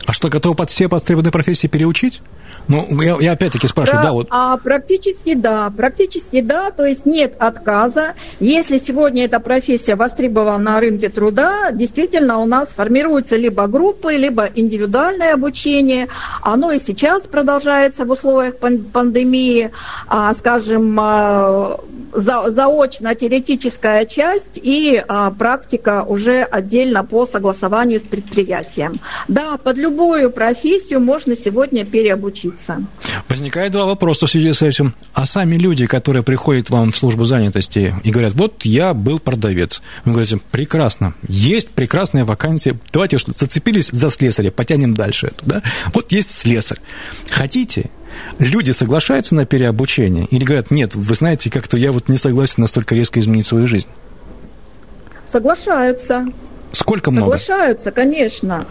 А 0.06 0.12
что, 0.12 0.28
готовы 0.28 0.56
под 0.56 0.70
все 0.70 0.88
востребованные 0.88 1.32
профессии 1.32 1.68
переучить? 1.68 2.22
Ну, 2.68 3.02
я, 3.02 3.18
я 3.20 3.32
опять-таки 3.34 3.68
спрашиваю, 3.68 4.02
да, 4.02 4.08
да 4.08 4.14
вот. 4.14 4.28
А 4.32 4.58
практически 4.58 5.34
да, 5.36 5.72
практически 5.76 6.42
да, 6.42 6.72
то 6.72 6.86
есть 6.86 7.06
нет 7.06 7.36
отказа. 7.40 8.14
Если 8.40 8.78
сегодня 8.78 9.26
эта 9.26 9.40
профессия 9.40 9.96
востребована 9.96 10.58
на 10.58 10.80
рынке 10.80 11.10
труда, 11.10 11.72
действительно 11.72 12.40
у 12.40 12.46
нас 12.46 12.70
формируются 12.70 13.36
либо 13.36 13.68
группы, 13.68 14.16
либо 14.16 14.50
индивидуальное 14.56 15.34
обучение. 15.34 16.08
Оно 16.42 16.72
и 16.72 16.80
сейчас 16.80 17.24
продолжается 17.24 18.06
в 18.06 18.12
условиях 18.12 18.58
пандемии, 18.58 19.72
а, 20.08 20.34
скажем, 20.34 20.98
а, 21.00 21.80
за, 22.14 22.50
заочно-теоретическая 22.50 24.06
часть 24.06 24.58
и 24.62 25.04
а, 25.08 25.32
практика 25.32 26.04
уже 26.08 26.42
отдельно 26.42 27.04
по 27.04 27.26
согласованию 27.26 28.00
с 28.00 28.04
предприятием. 28.04 29.00
Да, 29.28 29.58
под 29.58 29.78
любую 29.78 30.32
профессию 30.32 31.00
можно 31.00 31.36
сегодня 31.36 31.86
переобучиться. 32.56 32.84
Возникает 33.30 33.72
два 33.72 33.86
вопроса 33.86 34.28
в 34.28 34.32
связи 34.32 34.54
с 34.54 34.62
этим. 34.62 34.94
А 35.14 35.26
сами 35.26 35.56
люди, 35.56 35.86
которые 35.86 36.24
приходят 36.24 36.70
вам 36.70 36.92
в 36.92 36.98
службу 36.98 37.26
занятости 37.26 37.96
и 38.04 38.12
говорят, 38.12 38.34
вот 38.34 38.66
я 38.66 38.94
был 38.94 39.20
продавец. 39.20 39.82
Вы 40.04 40.14
говорите, 40.14 40.40
прекрасно, 40.52 41.14
есть 41.28 41.70
прекрасная 41.70 42.26
вакансия, 42.26 42.78
давайте 42.92 43.18
уж 43.18 43.26
зацепились 43.26 43.90
за 43.92 44.10
слесаря, 44.10 44.52
потянем 44.52 44.94
дальше 44.94 45.28
эту, 45.28 45.46
да? 45.46 45.62
Вот 45.94 46.12
есть 46.12 46.36
слесарь. 46.36 46.80
Хотите, 47.30 47.90
люди 48.40 48.72
соглашаются 48.72 49.36
на 49.36 49.46
переобучение 49.46 50.26
или 50.26 50.44
говорят, 50.44 50.72
нет, 50.72 50.96
вы 50.96 51.16
знаете, 51.16 51.50
как-то 51.50 51.78
я 51.78 51.92
вот 51.92 52.10
не 52.10 52.18
согласен 52.18 52.56
настолько 52.58 52.96
резко 52.96 53.20
изменить 53.20 53.46
свою 53.46 53.68
жизнь? 53.68 53.88
Соглашаются. 55.28 56.28
Сколько 56.76 57.12
много? 57.12 57.38
Соглашаются, 57.38 57.92
конечно. 57.92 58.66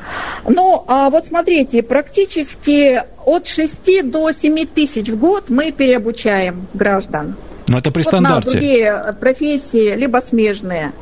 Но 0.46 0.84
а 0.86 1.08
вот 1.10 1.26
смотрите, 1.26 1.82
практически 1.82 3.02
от 3.24 3.46
6 3.46 4.10
до 4.10 4.30
7 4.30 4.66
тысяч 4.66 5.08
в 5.08 5.18
год 5.18 5.48
мы 5.48 5.72
переобучаем 5.72 6.66
граждан. 6.74 7.36
Но 7.66 7.78
это 7.78 7.90
при 7.90 8.02
вот 8.02 8.08
стандарте. 8.08 8.48
На 8.48 8.52
другие 8.52 9.16
профессии, 9.20 9.94
либо 9.94 10.18
смежные. 10.18 10.92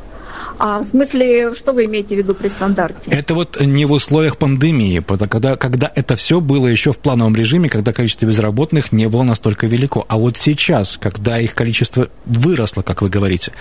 А 0.59 0.79
в 0.79 0.83
смысле, 0.83 1.53
что 1.55 1.73
вы 1.73 1.85
имеете 1.85 2.15
в 2.15 2.19
виду 2.19 2.35
при 2.35 2.47
стандарте? 2.47 3.11
Это 3.11 3.33
вот 3.33 3.59
не 3.59 3.85
в 3.85 3.91
условиях 3.91 4.37
пандемии, 4.37 5.03
когда, 5.27 5.57
когда 5.57 5.91
это 5.93 6.15
все 6.15 6.39
было 6.39 6.67
еще 6.67 6.93
в 6.93 6.99
плановом 6.99 7.35
режиме, 7.35 7.69
когда 7.69 7.91
количество 7.91 8.27
безработных 8.27 8.91
не 8.91 9.09
было 9.09 9.23
настолько 9.23 9.67
велико. 9.67 10.05
А 10.07 10.17
вот 10.17 10.37
сейчас, 10.37 10.97
когда 11.01 11.39
их 11.39 11.53
количество 11.53 12.07
выросло, 12.25 12.81
как 12.81 13.01
вы 13.01 13.09
говорите, 13.09 13.51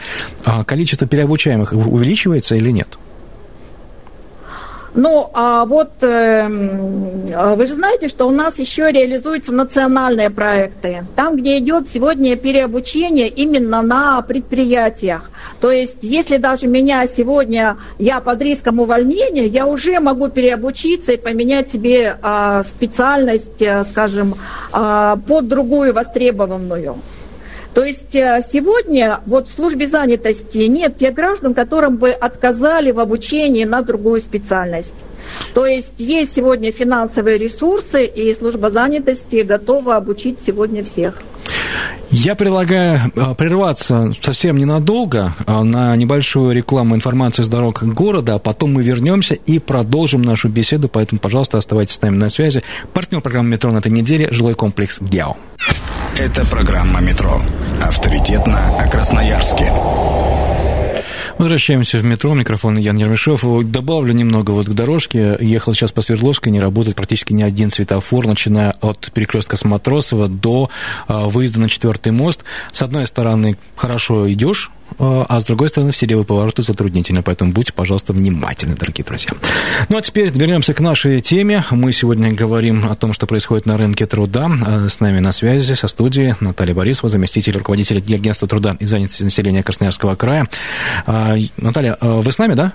а 0.45 0.65
количество 0.65 1.09
переобучаемых 1.09 1.73
увеличивается 1.73 2.55
или 2.55 2.71
нет? 2.71 2.89
Ну, 4.95 5.31
а 5.33 5.65
вот 5.65 5.91
э, 6.03 6.47
вы 6.49 7.67
же 7.67 7.75
знаете, 7.75 8.09
что 8.09 8.27
у 8.27 8.31
нас 8.31 8.59
еще 8.59 8.93
реализуются 8.93 9.53
национальные 9.53 10.29
проекты, 10.29 11.07
там, 11.17 11.37
где 11.37 11.59
идет 11.59 11.89
сегодня 11.89 12.37
переобучение 12.37 13.29
именно 13.29 13.81
на 13.81 14.21
предприятиях. 14.21 15.31
То 15.61 15.71
есть, 15.71 15.99
если 16.03 16.37
даже 16.37 16.67
меня 16.67 17.07
сегодня, 17.07 17.79
я 17.99 18.21
под 18.21 18.43
риском 18.43 18.81
увольнения, 18.81 19.47
я 19.47 19.67
уже 19.67 19.99
могу 19.99 20.29
переобучиться 20.29 21.13
и 21.13 21.17
поменять 21.17 21.71
себе 21.71 22.19
э, 22.23 22.63
специальность, 22.63 23.63
скажем, 23.89 24.35
э, 24.75 25.17
под 25.27 25.49
другую 25.49 25.95
востребованную. 25.95 26.97
То 27.75 27.85
есть 27.85 28.15
э, 28.15 28.43
сегодня 28.47 29.21
вот 29.27 29.49
в 29.49 29.53
службе 29.53 29.89
занятости 29.89 30.59
нет 30.59 30.99
тех 30.99 31.15
граждан, 31.15 31.55
которым 31.55 31.97
бы 31.97 32.11
отказали 32.11 32.91
в 32.91 33.01
обучении 33.01 33.65
на 33.65 33.83
другую 33.83 34.21
специальность. 34.21 34.95
То 35.55 35.65
есть 35.67 35.95
есть 35.99 36.35
сегодня 36.35 36.71
финансовые 36.71 37.39
ресурсы, 37.39 38.05
и 38.05 38.35
служба 38.35 38.69
занятости 38.69 39.37
готова 39.37 39.97
обучить 39.97 40.43
сегодня 40.43 40.85
всех. 40.85 41.23
Я 42.11 42.35
предлагаю 42.35 43.01
э, 43.17 43.35
прерваться 43.35 44.13
совсем 44.23 44.59
ненадолго 44.59 45.33
э, 45.47 45.63
на 45.63 45.97
небольшую 45.97 46.55
рекламу 46.55 46.95
информации 46.95 47.43
с 47.43 47.49
дорог 47.49 47.83
города, 47.83 48.35
а 48.35 48.39
потом 48.39 48.75
мы 48.75 48.83
вернемся 48.83 49.35
и 49.35 49.59
продолжим 49.59 50.21
нашу 50.21 50.49
беседу, 50.49 50.89
поэтому, 50.89 51.19
пожалуйста, 51.21 51.57
оставайтесь 51.57 51.95
с 51.95 52.03
нами 52.03 52.17
на 52.17 52.29
связи. 52.29 52.63
Партнер 52.93 53.23
программы 53.23 53.51
«Метро» 53.51 53.73
на 53.73 53.79
этой 53.79 53.91
неделе– 53.91 54.29
жилой 54.31 54.55
комплекс 54.55 55.01
«Гео». 55.01 55.37
Это 56.19 56.45
программа 56.45 57.01
«Метро». 57.01 57.41
Авторитетно 57.81 58.61
о 58.79 58.87
Красноярске. 58.89 59.73
Возвращаемся 61.43 61.99
в 61.99 62.05
метро. 62.05 62.35
Микрофон 62.35 62.79
Ян 62.79 62.97
Ермешов. 62.99 63.45
Добавлю 63.69 64.15
немного 64.15 64.53
вот 64.53 64.69
к 64.69 64.75
дорожке. 64.75 65.37
Ехал 65.41 65.75
сейчас 65.75 65.91
по 65.91 66.01
Свердловской, 66.01 66.53
не 66.53 66.61
работает 66.61 66.95
практически 66.95 67.33
ни 67.33 67.43
один 67.43 67.73
светофор, 67.73 68.29
начиная 68.29 68.77
от 68.81 69.11
перекрестка 69.13 69.57
Самотросова 69.57 70.29
до 70.29 70.71
а, 71.09 71.27
выезда 71.27 71.59
на 71.59 71.69
четвертый 71.69 72.13
мост. 72.13 72.45
С 72.71 72.81
одной 72.83 73.09
стороны, 73.09 73.57
хорошо 73.75 74.31
идешь, 74.33 74.71
а, 74.99 75.27
а 75.29 75.41
с 75.41 75.45
другой 75.45 75.69
стороны, 75.69 75.93
все 75.93 76.07
левые 76.07 76.25
повороты 76.25 76.63
затруднительны. 76.63 77.23
Поэтому 77.23 77.53
будьте, 77.53 77.73
пожалуйста, 77.73 78.13
внимательны, 78.13 78.75
дорогие 78.75 79.05
друзья. 79.05 79.31
Ну, 79.89 79.97
а 79.97 80.03
теперь 80.03 80.31
вернемся 80.31 80.75
к 80.75 80.81
нашей 80.81 81.21
теме. 81.21 81.65
Мы 81.71 81.93
сегодня 81.93 82.33
говорим 82.33 82.87
о 82.87 82.95
том, 82.95 83.13
что 83.13 83.27
происходит 83.27 83.67
на 83.67 83.77
рынке 83.77 84.07
труда. 84.07 84.51
А, 84.65 84.89
с 84.89 85.01
нами 85.01 85.21
на 85.21 85.33
связи 85.33 85.75
со 85.75 85.89
студией 85.89 86.35
Наталья 86.41 86.75
Борисова, 86.75 87.09
заместитель 87.09 87.57
руководителя 87.59 87.99
агентства 87.99 88.49
труда 88.49 88.77
и 88.79 88.85
занятости 88.85 89.23
населения 89.23 89.63
Красноярского 89.63 90.15
края. 90.15 90.49
Наталья, 91.57 91.97
э, 92.01 92.21
вы 92.21 92.31
с 92.31 92.39
нами, 92.39 92.55
да? 92.55 92.73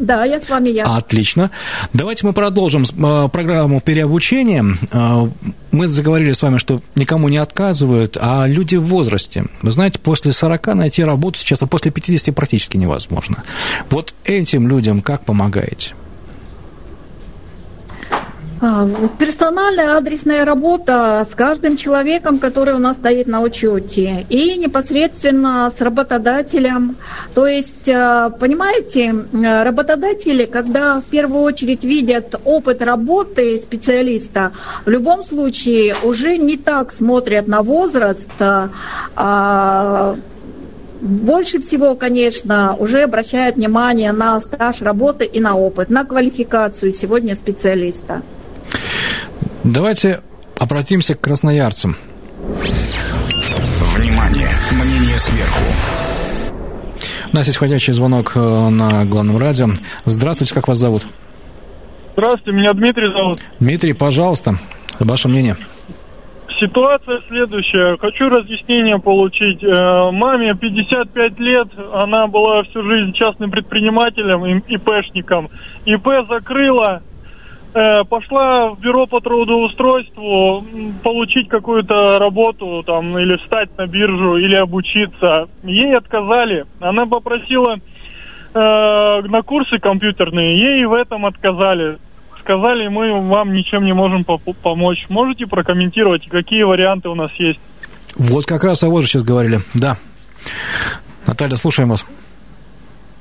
Да, 0.00 0.24
я 0.24 0.40
с 0.40 0.48
вами, 0.48 0.70
я. 0.70 0.84
Отлично. 0.84 1.50
Давайте 1.92 2.26
мы 2.26 2.32
продолжим 2.32 2.84
э, 2.84 3.28
программу 3.28 3.82
переобучения. 3.82 4.64
Э, 4.90 5.28
мы 5.70 5.88
заговорили 5.88 6.32
с 6.32 6.40
вами, 6.40 6.56
что 6.56 6.80
никому 6.94 7.28
не 7.28 7.36
отказывают, 7.36 8.16
а 8.18 8.46
люди 8.46 8.76
в 8.76 8.84
возрасте. 8.84 9.44
Вы 9.60 9.70
знаете, 9.70 9.98
после 9.98 10.32
40 10.32 10.74
найти 10.74 11.04
работу 11.04 11.38
сейчас, 11.38 11.62
а 11.62 11.66
после 11.66 11.90
50 11.90 12.34
практически 12.34 12.78
невозможно. 12.78 13.42
Вот 13.90 14.14
этим 14.24 14.68
людям 14.68 15.02
как 15.02 15.26
помогаете? 15.26 15.94
А, 18.62 18.86
персональная 19.18 19.96
адресная 19.96 20.44
работа 20.44 21.26
с 21.26 21.34
каждым 21.34 21.78
человеком, 21.78 22.38
который 22.38 22.74
у 22.74 22.78
нас 22.78 22.96
стоит 22.96 23.26
на 23.26 23.40
учете, 23.40 24.26
и 24.28 24.58
непосредственно 24.58 25.70
с 25.74 25.80
работодателем. 25.80 26.96
То 27.34 27.46
есть, 27.46 27.88
э, 27.88 28.30
понимаете, 28.38 29.14
работодатели, 29.32 30.44
когда 30.44 31.00
в 31.00 31.04
первую 31.04 31.42
очередь 31.42 31.84
видят 31.84 32.38
опыт 32.44 32.82
работы 32.82 33.56
специалиста, 33.56 34.52
в 34.84 34.90
любом 34.90 35.22
случае 35.22 35.96
уже 36.02 36.36
не 36.36 36.58
так 36.58 36.92
смотрят 36.92 37.48
на 37.48 37.62
возраст, 37.62 38.30
а 38.38 40.16
больше 41.00 41.60
всего, 41.60 41.94
конечно, 41.94 42.76
уже 42.78 43.04
обращают 43.04 43.56
внимание 43.56 44.12
на 44.12 44.38
стаж 44.38 44.82
работы 44.82 45.24
и 45.24 45.40
на 45.40 45.56
опыт, 45.56 45.88
на 45.88 46.04
квалификацию 46.04 46.92
сегодня 46.92 47.34
специалиста. 47.34 48.20
Давайте 49.72 50.20
обратимся 50.58 51.14
к 51.14 51.20
красноярцам. 51.20 51.94
Внимание! 53.94 54.48
Мнение 54.72 55.16
сверху. 55.16 55.62
У 57.32 57.36
нас 57.36 57.46
есть 57.46 57.56
входящий 57.56 57.92
звонок 57.92 58.32
э, 58.34 58.40
на 58.40 59.04
главном 59.04 59.38
радио. 59.38 59.68
Здравствуйте, 60.06 60.54
как 60.54 60.66
вас 60.66 60.78
зовут? 60.78 61.02
Здравствуйте, 62.14 62.58
меня 62.58 62.72
Дмитрий 62.72 63.12
зовут. 63.12 63.38
Дмитрий, 63.60 63.92
пожалуйста, 63.92 64.56
ваше 64.98 65.28
мнение. 65.28 65.56
Ситуация 66.58 67.20
следующая. 67.28 67.96
Хочу 67.98 68.28
разъяснение 68.28 68.98
получить. 68.98 69.62
Э, 69.62 70.10
маме 70.10 70.56
55 70.56 71.38
лет, 71.38 71.68
она 71.94 72.26
была 72.26 72.64
всю 72.64 72.82
жизнь 72.82 73.12
частным 73.12 73.52
предпринимателем, 73.52 74.44
ИПшником. 74.66 75.48
ИП 75.84 76.08
закрыла, 76.28 77.02
пошла 77.72 78.70
в 78.70 78.80
бюро 78.80 79.06
по 79.06 79.20
трудоустройству 79.20 80.64
получить 81.02 81.48
какую-то 81.48 82.18
работу 82.18 82.82
там 82.84 83.16
или 83.18 83.36
встать 83.36 83.76
на 83.78 83.86
биржу 83.86 84.36
или 84.36 84.56
обучиться. 84.56 85.48
Ей 85.62 85.96
отказали. 85.96 86.64
Она 86.80 87.06
попросила 87.06 87.76
э, 87.76 87.80
на 88.54 89.42
курсы 89.42 89.78
компьютерные, 89.78 90.58
ей 90.58 90.84
в 90.84 90.92
этом 90.92 91.26
отказали. 91.26 91.98
Сказали, 92.40 92.88
мы 92.88 93.20
вам 93.20 93.50
ничем 93.50 93.84
не 93.84 93.92
можем 93.92 94.24
помочь. 94.24 95.06
Можете 95.08 95.46
прокомментировать, 95.46 96.26
какие 96.28 96.62
варианты 96.62 97.08
у 97.08 97.14
нас 97.14 97.30
есть? 97.38 97.60
Вот 98.16 98.46
как 98.46 98.64
раз 98.64 98.82
о 98.82 99.00
же 99.00 99.06
сейчас 99.06 99.22
говорили. 99.22 99.60
Да. 99.74 99.96
Наталья, 101.26 101.54
слушаем 101.56 101.90
вас. 101.90 102.04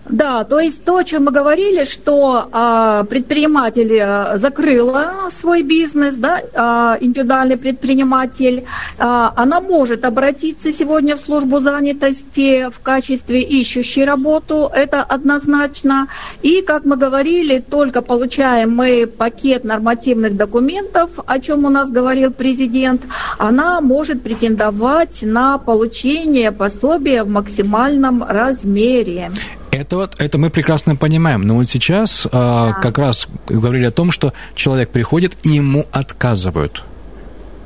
Да, 0.10 0.44
то 0.44 0.60
есть 0.60 0.84
то, 0.84 0.98
о 0.98 1.04
чем 1.04 1.26
мы 1.26 1.32
говорили, 1.32 1.84
что 1.84 2.50
а, 2.52 3.04
предприниматель 3.04 3.94
э, 3.94 4.38
закрыла 4.38 5.30
свой 5.30 5.62
бизнес, 5.62 6.16
да, 6.16 6.42
а, 6.56 6.98
индивидуальный 7.00 7.58
предприниматель, 7.58 8.66
а, 8.98 9.32
она 9.36 9.62
может 9.62 10.06
обратиться 10.06 10.72
сегодня 10.72 11.16
в 11.16 11.20
службу 11.20 11.60
занятости 11.60 12.70
в 12.72 12.80
качестве 12.80 13.44
ищущей 13.44 14.04
работу, 14.04 14.72
это 14.74 15.04
однозначно. 15.04 16.08
И, 16.42 16.64
как 16.64 16.86
мы 16.86 16.96
говорили, 16.96 17.60
только 17.60 18.02
получаем 18.02 18.76
мы 18.76 19.06
пакет 19.06 19.64
нормативных 19.64 20.36
документов, 20.36 21.12
о 21.28 21.40
чем 21.40 21.66
у 21.66 21.70
нас 21.70 21.92
говорил 21.92 22.32
президент, 22.32 23.04
она 23.38 23.80
может 23.80 24.24
претендовать 24.24 25.22
на 25.22 25.60
получение 25.60 26.52
пособия 26.52 27.24
в 27.24 27.30
максимальном 27.30 28.24
размере. 28.24 29.32
Это 29.72 29.98
вот, 29.98 30.16
это 30.20 30.38
мы 30.38 30.50
прекрасно 30.50 30.96
понимаем. 30.96 31.44
Но 31.44 31.56
вот 31.56 31.70
сейчас 31.70 32.28
да. 32.32 32.78
как 32.82 32.98
раз 32.98 33.28
говорили 33.48 33.86
о 33.86 33.92
том, 33.92 34.12
что 34.12 34.34
человек 34.56 34.90
приходит 34.90 35.38
и 35.44 35.50
ему 35.50 35.86
отказывают. 35.92 36.84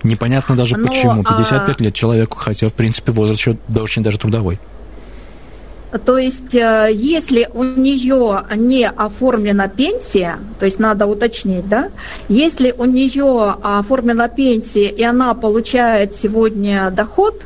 Непонятно 0.03 0.55
даже 0.55 0.77
Но, 0.77 0.87
почему. 0.87 1.23
55 1.23 1.79
а... 1.79 1.83
лет 1.83 1.93
человеку, 1.93 2.37
хотя, 2.37 2.67
в 2.67 2.73
принципе, 2.73 3.11
возраст 3.11 3.39
еще 3.39 3.57
очень 3.75 4.03
даже 4.03 4.19
трудовой. 4.19 4.59
То 6.05 6.17
есть, 6.17 6.55
э, 6.55 6.89
если 6.91 7.47
у 7.53 7.63
нее 7.63 8.43
не 8.55 8.89
оформлена 8.89 9.67
пенсия, 9.67 10.39
то 10.59 10.65
есть 10.65 10.79
надо 10.79 11.05
уточнить, 11.05 11.69
да, 11.69 11.89
если 12.27 12.73
у 12.75 12.85
нее 12.85 13.55
оформлена 13.61 14.27
пенсия 14.27 14.89
и 14.89 15.03
она 15.03 15.35
получает 15.35 16.15
сегодня 16.15 16.89
доход, 16.89 17.43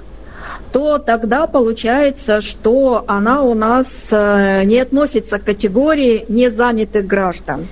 то 0.72 0.98
тогда 0.98 1.48
получается, 1.48 2.42
что 2.42 3.04
она 3.08 3.44
у 3.44 3.54
нас 3.54 4.10
э, 4.12 4.64
не 4.66 4.80
относится 4.80 5.40
к 5.40 5.44
категории 5.44 6.26
незанятых 6.28 7.06
граждан. 7.06 7.68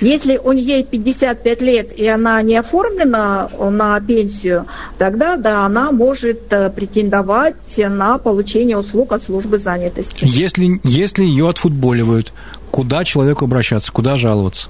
Если 0.00 0.38
у 0.38 0.52
нее 0.52 0.82
55 0.82 1.62
лет 1.62 1.92
и 1.96 2.06
она 2.06 2.40
не 2.42 2.56
оформлена 2.56 3.48
на 3.58 4.00
пенсию, 4.00 4.66
тогда 4.98 5.36
да, 5.36 5.64
она 5.64 5.92
может 5.92 6.52
э, 6.52 6.70
претендовать 6.70 7.78
на 7.78 8.18
получение 8.18 8.76
услуг 8.76 9.12
от 9.12 9.22
службы 9.22 9.58
занятости. 9.58 10.18
Если, 10.22 10.80
если 10.82 11.24
ее 11.24 11.48
отфутболивают, 11.48 12.32
куда 12.70 13.04
человеку 13.04 13.44
обращаться, 13.44 13.92
куда 13.92 14.16
жаловаться? 14.16 14.68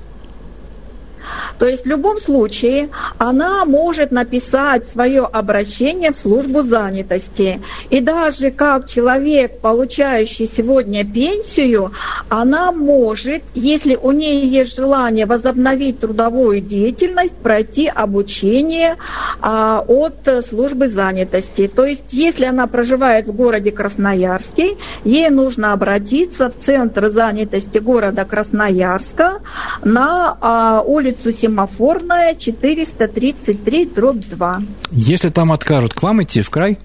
То 1.58 1.66
есть 1.66 1.84
в 1.84 1.88
любом 1.88 2.18
случае 2.18 2.88
она 3.18 3.64
может 3.64 4.10
написать 4.10 4.86
свое 4.86 5.24
обращение 5.24 6.12
в 6.12 6.16
службу 6.16 6.62
занятости. 6.62 7.60
И 7.90 8.00
даже 8.00 8.50
как 8.50 8.88
человек, 8.88 9.60
получающий 9.60 10.46
сегодня 10.46 11.04
пенсию, 11.04 11.92
она 12.28 12.72
может, 12.72 13.42
если 13.54 13.96
у 13.96 14.12
нее 14.12 14.46
есть 14.46 14.76
желание 14.76 15.26
возобновить 15.26 16.00
трудовую 16.00 16.60
деятельность, 16.60 17.36
пройти 17.36 17.88
обучение 17.88 18.96
а, 19.40 19.84
от 19.86 20.44
службы 20.44 20.88
занятости. 20.88 21.68
То 21.68 21.84
есть 21.84 22.12
если 22.12 22.44
она 22.44 22.66
проживает 22.66 23.26
в 23.26 23.32
городе 23.32 23.70
Красноярске, 23.70 24.76
ей 25.04 25.30
нужно 25.30 25.72
обратиться 25.72 26.50
в 26.50 26.58
Центр 26.58 27.08
занятости 27.08 27.78
города 27.78 28.24
Красноярска 28.24 29.40
на 29.82 30.36
а, 30.40 30.82
улицу 30.82 31.32
семафорная, 31.44 32.34
433, 32.34 33.84
дробь 33.86 34.24
2. 34.24 34.62
Если 34.92 35.28
там 35.28 35.52
откажут, 35.52 35.92
к 35.92 36.02
вам 36.02 36.22
идти 36.22 36.40
в 36.40 36.48
край? 36.48 36.78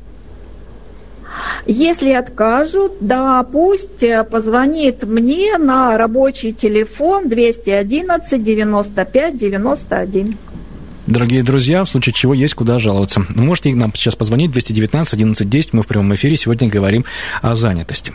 Если 1.65 2.11
откажут, 2.11 2.93
да, 2.99 3.43
пусть 3.43 4.03
э, 4.03 4.23
позвонит 4.25 5.03
мне 5.03 5.57
на 5.57 5.97
рабочий 5.97 6.51
телефон 6.51 7.29
211 7.29 8.43
95 8.43 9.37
91. 9.37 10.37
Дорогие 11.07 11.43
друзья, 11.43 11.85
в 11.85 11.89
случае 11.89 12.13
чего 12.13 12.33
есть 12.33 12.55
куда 12.55 12.79
жаловаться. 12.79 13.25
Вы 13.29 13.43
можете 13.43 13.73
нам 13.73 13.93
сейчас 13.95 14.15
позвонить 14.15 14.51
219 14.51 15.13
11 15.13 15.49
10. 15.49 15.73
Мы 15.73 15.83
в 15.83 15.87
прямом 15.87 16.13
эфире 16.15 16.35
сегодня 16.35 16.67
говорим 16.67 17.05
о 17.41 17.55
занятости. 17.55 18.11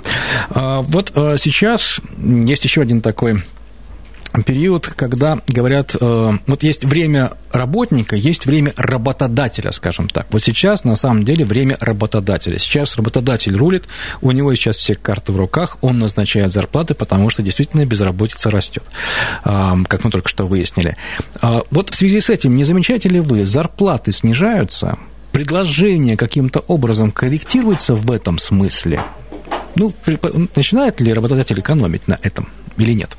А, 0.51 0.83
вот 0.83 1.13
э, 1.15 1.37
сейчас 1.39 2.01
есть 2.19 2.65
еще 2.65 2.83
один 2.83 3.01
такой 3.01 3.37
период, 4.43 4.89
когда 4.89 5.39
говорят, 5.47 5.95
э, 5.99 6.33
вот 6.47 6.63
есть 6.63 6.85
время 6.85 7.33
работника, 7.53 8.17
есть 8.17 8.47
время 8.47 8.73
работодателя, 8.77 9.71
скажем 9.71 10.09
так. 10.09 10.27
Вот 10.31 10.43
сейчас 10.43 10.85
на 10.85 10.97
самом 10.97 11.25
деле 11.25 11.45
время 11.45 11.77
работодателя. 11.81 12.59
Сейчас 12.59 12.97
работодатель 12.97 13.57
рулит, 13.57 13.85
у 14.23 14.33
него 14.33 14.55
сейчас 14.55 14.77
все 14.77 14.95
карты 14.95 15.33
в 15.33 15.37
руках, 15.37 15.79
он 15.83 15.99
назначает 15.99 16.53
зарплаты, 16.53 16.95
потому 16.95 17.31
что 17.31 17.43
действительно 17.43 17.87
безработица 17.87 18.51
растет, 18.51 18.85
как 19.43 20.05
мы 20.05 20.11
только 20.11 20.29
что 20.29 20.47
выяснили. 20.47 20.97
А 21.41 21.63
вот 21.71 21.91
в 21.91 21.95
связи 21.95 22.21
с 22.21 22.31
этим, 22.31 22.57
не 22.57 22.65
замечаете 22.65 23.09
ли 23.09 23.21
вы, 23.21 23.47
зарплаты 23.47 24.11
снижаются, 24.13 24.99
предложение 25.33 26.17
каким-то 26.17 26.61
образом 26.61 27.13
корректируется 27.13 27.95
в 27.95 28.11
этом 28.11 28.39
смысле? 28.39 29.01
Ну, 29.77 29.93
начинает 30.55 31.01
ли 31.01 31.13
работодатель 31.13 31.59
экономить 31.61 32.09
на 32.09 32.19
этом 32.23 32.49
или 32.77 32.93
нет? 32.93 33.17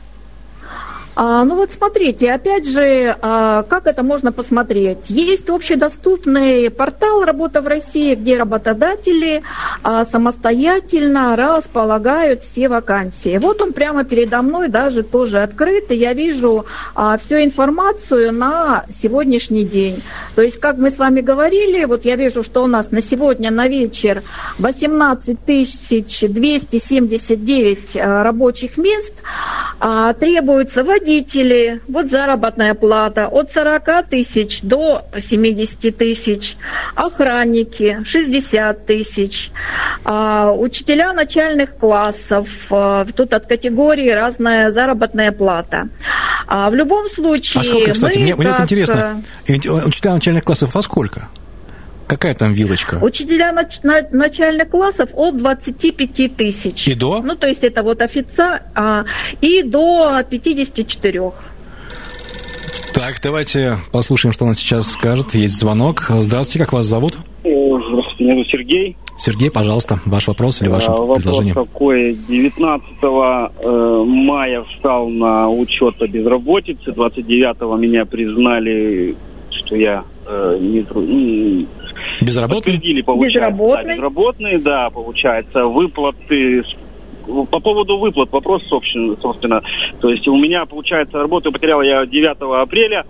А, 1.16 1.44
ну 1.46 1.56
вот 1.56 1.72
смотрите, 1.72 2.34
опять 2.34 2.68
же, 2.68 3.16
а, 3.22 3.64
как 3.64 3.88
это 3.88 4.04
можно 4.04 4.34
посмотреть? 4.34 5.10
Есть 5.10 5.50
общедоступный 5.50 6.70
портал 6.70 7.24
«Работа 7.24 7.62
в 7.62 7.68
России», 7.68 8.16
где 8.16 8.38
работодатели 8.38 9.42
а, 9.82 10.04
самостоятельно 10.04 11.38
располагают 11.38 12.44
все 12.44 12.68
вакансии. 12.68 13.38
Вот 13.38 13.62
он 13.62 13.72
прямо 13.72 14.04
передо 14.04 14.42
мной 14.42 14.68
даже 14.68 15.04
тоже 15.04 15.42
открыт, 15.42 15.90
и 15.92 15.96
я 15.96 16.12
вижу 16.14 16.66
а, 16.96 17.16
всю 17.18 17.36
информацию 17.36 18.34
на 18.34 18.84
сегодняшний 18.90 19.64
день. 19.64 20.04
То 20.36 20.42
есть, 20.42 20.60
как 20.60 20.78
мы 20.78 20.92
с 20.92 20.98
вами 20.98 21.22
говорили, 21.22 21.86
вот 21.86 22.04
я 22.04 22.18
вижу, 22.18 22.44
что 22.44 22.64
у 22.64 22.68
нас 22.68 22.92
на 22.92 23.02
сегодня 23.02 23.52
на 23.52 23.70
вечер 23.70 24.22
18 24.60 25.46
279 25.46 27.96
а, 27.96 28.24
рабочих 28.24 28.78
мест 28.78 29.14
а, 29.80 30.12
требуется 30.14 30.84
в 30.84 30.90
водители, 31.06 31.82
вот 31.88 32.10
заработная 32.10 32.74
плата 32.74 33.28
от 33.28 33.52
40 33.52 34.10
тысяч 34.10 34.62
до 34.62 35.06
70 35.18 35.96
тысяч, 35.96 36.58
охранники 36.96 38.00
60 38.04 38.86
тысяч, 38.86 39.52
а, 40.04 40.52
учителя 40.52 41.14
начальных 41.14 41.78
классов, 41.78 42.48
а, 42.72 43.06
тут 43.16 43.34
от 43.34 43.46
категории 43.46 44.10
разная 44.10 44.72
заработная 44.72 45.32
плата. 45.32 45.90
А 46.48 46.70
в 46.70 46.76
любом 46.76 47.08
случае... 47.08 47.62
А 47.62 47.64
сколько, 47.64 47.92
кстати, 47.92 48.18
мне, 48.18 48.32
как... 48.32 48.40
мне 48.40 48.52
вот 48.52 48.60
интересно, 48.62 49.24
учителя 49.48 50.14
начальных 50.16 50.44
классов, 50.44 50.76
а 50.76 50.82
сколько? 50.82 51.30
Какая 52.08 52.36
там 52.36 52.54
вилочка? 52.54 53.00
Учителя 53.02 53.52
нач- 53.52 53.80
на- 53.84 54.08
начальных 54.12 54.70
классов 54.70 55.10
от 55.14 55.38
25 55.38 56.28
тысяч. 56.28 56.88
И 56.88 56.94
до? 56.94 57.22
Ну, 57.22 57.36
то 57.36 57.48
есть 57.48 57.64
это 57.64 57.82
вот 57.82 58.02
офицер, 58.02 58.62
а, 58.76 59.06
и 59.42 59.64
до 59.64 60.22
54. 60.30 61.32
Так, 62.94 63.16
давайте 63.22 63.80
послушаем, 63.92 64.32
что 64.34 64.46
он 64.46 64.54
сейчас 64.56 64.92
скажет. 64.92 65.34
Есть 65.34 65.60
звонок. 65.60 66.06
Здравствуйте, 66.10 66.60
как 66.60 66.74
вас 66.74 66.86
зовут? 66.86 67.18
Здравствуйте, 67.42 68.24
меня 68.24 68.34
зовут 68.36 68.48
Сергей. 68.50 68.98
Сергей, 69.18 69.50
пожалуйста, 69.50 70.00
ваш 70.06 70.28
вопрос 70.28 70.62
или 70.62 70.70
ваше 70.70 70.92
а, 70.92 71.16
предложение? 71.16 71.54
Вопрос 71.54 71.74
такой. 71.74 72.14
19 72.28 72.86
э, 73.02 74.04
мая 74.06 74.64
встал 74.64 75.10
на 75.10 75.50
учет 75.50 76.02
о 76.02 76.08
безработице. 76.08 76.92
29 76.92 77.80
меня 77.80 78.06
признали, 78.06 79.16
что 79.52 79.76
я 79.76 80.04
э, 80.28 80.58
не, 80.62 80.86
Безработный? 82.26 82.74
Подтвердили, 82.74 83.02
получается. 83.02 83.40
Безработный? 83.40 83.86
Да, 83.86 83.94
безработные, 83.94 84.60
да, 84.60 84.90
получается. 84.90 85.66
Выплаты 85.66 86.64
по 87.26 87.60
поводу 87.60 87.98
выплат 87.98 88.32
вопрос, 88.32 88.64
собственно. 88.68 89.62
То 90.00 90.10
есть 90.10 90.28
у 90.28 90.38
меня, 90.38 90.66
получается, 90.66 91.18
работу 91.18 91.52
потерял 91.52 91.82
я 91.82 92.06
9 92.06 92.62
апреля, 92.62 93.06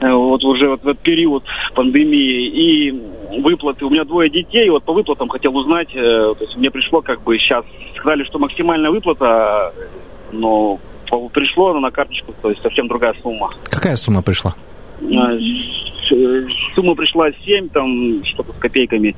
э, 0.00 0.10
вот 0.10 0.42
уже 0.44 0.68
вот 0.68 0.82
в 0.82 0.88
этот 0.88 1.02
период 1.02 1.44
пандемии, 1.74 2.46
и 2.48 3.02
выплаты, 3.40 3.84
у 3.84 3.90
меня 3.90 4.04
двое 4.04 4.30
детей, 4.30 4.68
вот 4.70 4.84
по 4.84 4.92
выплатам 4.92 5.28
хотел 5.28 5.56
узнать, 5.56 5.88
э, 5.94 5.98
то 6.00 6.38
есть 6.40 6.56
мне 6.56 6.70
пришло 6.70 7.02
как 7.02 7.22
бы 7.22 7.36
сейчас, 7.38 7.64
сказали, 7.96 8.24
что 8.24 8.38
максимальная 8.38 8.90
выплата, 8.90 9.72
но 10.32 10.78
пришло 11.32 11.72
на 11.78 11.90
карточку, 11.90 12.34
то 12.40 12.50
есть 12.50 12.62
совсем 12.62 12.88
другая 12.88 13.14
сумма. 13.22 13.50
Какая 13.70 13.96
сумма 13.96 14.22
пришла? 14.22 14.54
Э, 15.00 16.46
сумма 16.74 16.94
пришла 16.94 17.30
7, 17.44 17.68
там 17.68 18.24
что-то 18.24 18.52
с 18.52 18.56
копейками. 18.56 19.14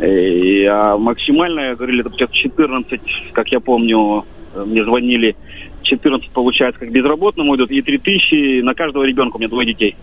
И, 0.00 0.64
а 0.64 0.96
максимальная, 0.96 1.76
говорили, 1.76 2.00
это 2.00 2.28
14, 2.28 3.00
как 3.32 3.48
я 3.48 3.60
помню, 3.60 4.24
мне 4.54 4.84
звонили, 4.84 5.36
14 5.82 6.30
получается 6.30 6.80
как 6.80 6.90
безработному 6.90 7.54
идут, 7.56 7.70
и 7.70 7.82
3 7.82 7.98
тысячи 7.98 8.60
на 8.60 8.74
каждого 8.74 9.04
ребенка, 9.04 9.36
у 9.36 9.38
меня 9.38 9.48
двое 9.48 9.66
детей. 9.66 9.96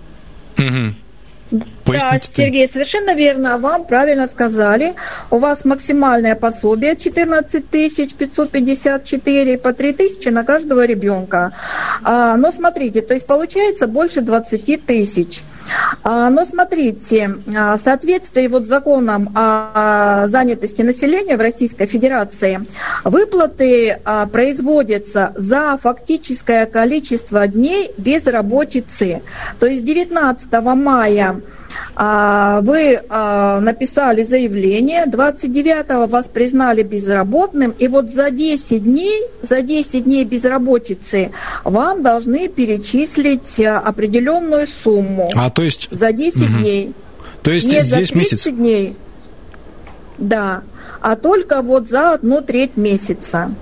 Угу. 0.57 0.93
Да, 1.89 2.19
Сергей, 2.19 2.67
совершенно 2.67 3.13
верно. 3.13 3.57
Вам 3.57 3.85
правильно 3.85 4.27
сказали. 4.27 4.93
У 5.29 5.37
вас 5.37 5.65
максимальное 5.65 6.35
пособие 6.35 6.95
14 6.95 7.65
554 7.65 9.57
по 9.57 9.73
3 9.73 9.93
тысячи 9.93 10.29
на 10.29 10.43
каждого 10.43 10.85
ребенка. 10.85 11.53
А, 12.03 12.37
но 12.37 12.51
смотрите, 12.51 13.01
то 13.01 13.13
есть 13.13 13.25
получается 13.25 13.87
больше 13.87 14.21
20 14.21 14.85
тысяч. 14.85 15.43
А, 16.03 16.29
но 16.29 16.45
смотрите, 16.45 17.35
а, 17.55 17.77
в 17.77 17.79
соответствии 17.79 18.47
вот 18.47 18.65
с 18.65 18.69
законом 18.69 19.31
о 19.35 20.27
занятости 20.27 20.81
населения 20.81 21.37
в 21.37 21.41
Российской 21.41 21.85
Федерации 21.85 22.65
выплаты 23.03 23.99
а, 24.03 24.25
производятся 24.25 25.33
за 25.35 25.77
фактическое 25.81 26.65
количество 26.65 27.47
дней 27.47 27.91
безработицы. 27.97 29.21
То 29.59 29.65
есть 29.65 29.85
19 29.85 30.51
мая 30.75 31.41
вы 31.95 33.01
написали 33.09 34.23
заявление, 34.23 35.05
29-го 35.05 36.07
вас 36.07 36.27
признали 36.27 36.83
безработным, 36.83 37.71
и 37.71 37.87
вот 37.87 38.09
за 38.09 38.31
10 38.31 38.83
дней, 38.83 39.23
за 39.41 39.61
10 39.61 40.03
дней 40.03 40.23
безработицы 40.23 41.31
вам 41.63 42.01
должны 42.03 42.47
перечислить 42.47 43.59
определенную 43.59 44.67
сумму. 44.67 45.29
А 45.35 45.49
то 45.49 45.61
есть... 45.63 45.87
За 45.91 46.11
10 46.11 46.41
угу. 46.41 46.57
дней. 46.59 46.93
То 47.41 47.51
есть 47.51 47.65
Не 47.65 47.83
здесь 47.83 47.87
за 47.87 47.95
30 47.95 48.15
месяц? 48.15 48.43
дней. 48.45 48.95
Да, 50.17 50.63
а 51.01 51.15
только 51.15 51.61
вот 51.61 51.87
за 51.87 52.13
одну 52.13 52.41
треть 52.41 52.75
месяца. 52.75 53.53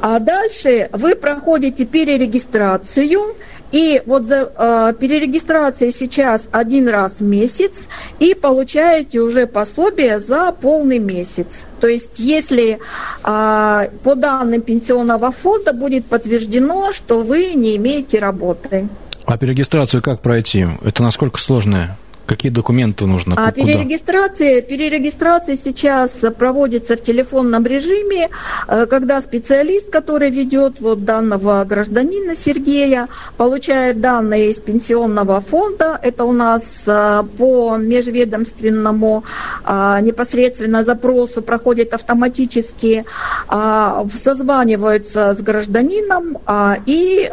А 0.00 0.18
дальше 0.18 0.90
вы 0.92 1.14
проходите 1.14 1.86
перерегистрацию, 1.86 3.34
и 3.72 4.02
вот 4.06 4.24
за 4.24 4.52
э, 4.56 4.94
перерегистрацией 4.98 5.92
сейчас 5.92 6.48
один 6.52 6.88
раз 6.88 7.20
в 7.20 7.22
месяц 7.22 7.88
и 8.18 8.34
получаете 8.34 9.20
уже 9.20 9.46
пособие 9.46 10.18
за 10.18 10.52
полный 10.52 10.98
месяц. 10.98 11.66
То 11.80 11.86
есть 11.86 12.18
если 12.18 12.78
э, 13.24 13.88
по 14.02 14.14
данным 14.14 14.62
пенсионного 14.62 15.32
фонда 15.32 15.72
будет 15.72 16.06
подтверждено, 16.06 16.92
что 16.92 17.20
вы 17.22 17.54
не 17.54 17.76
имеете 17.76 18.18
работы. 18.18 18.88
А 19.24 19.36
перерегистрацию 19.36 20.02
как 20.02 20.20
пройти? 20.20 20.66
Это 20.84 21.02
насколько 21.02 21.38
сложная 21.38 21.96
Какие 22.26 22.50
документы 22.50 23.06
нужно? 23.06 23.36
А 23.38 23.52
перерегистрация, 23.52 24.60
перерегистрация 24.60 25.56
сейчас 25.56 26.24
проводится 26.36 26.96
в 26.96 27.02
телефонном 27.02 27.64
режиме, 27.64 28.28
э, 28.66 28.86
когда 28.86 29.20
специалист, 29.20 29.90
который 29.90 30.30
ведет 30.30 30.80
вот 30.80 31.04
данного 31.04 31.64
гражданина 31.64 32.34
Сергея, 32.34 33.06
получает 33.36 34.00
данные 34.00 34.50
из 34.50 34.58
пенсионного 34.58 35.40
фонда. 35.40 35.98
Это 36.02 36.24
у 36.24 36.32
нас 36.32 36.84
э, 36.88 37.22
по 37.38 37.76
межведомственному 37.76 39.22
э, 39.64 39.98
непосредственно 40.02 40.82
запросу 40.82 41.42
проходит 41.42 41.94
автоматически, 41.94 43.04
созваниваются 43.48 45.34
с 45.34 45.40
гражданином 45.40 46.38
и 46.86 47.30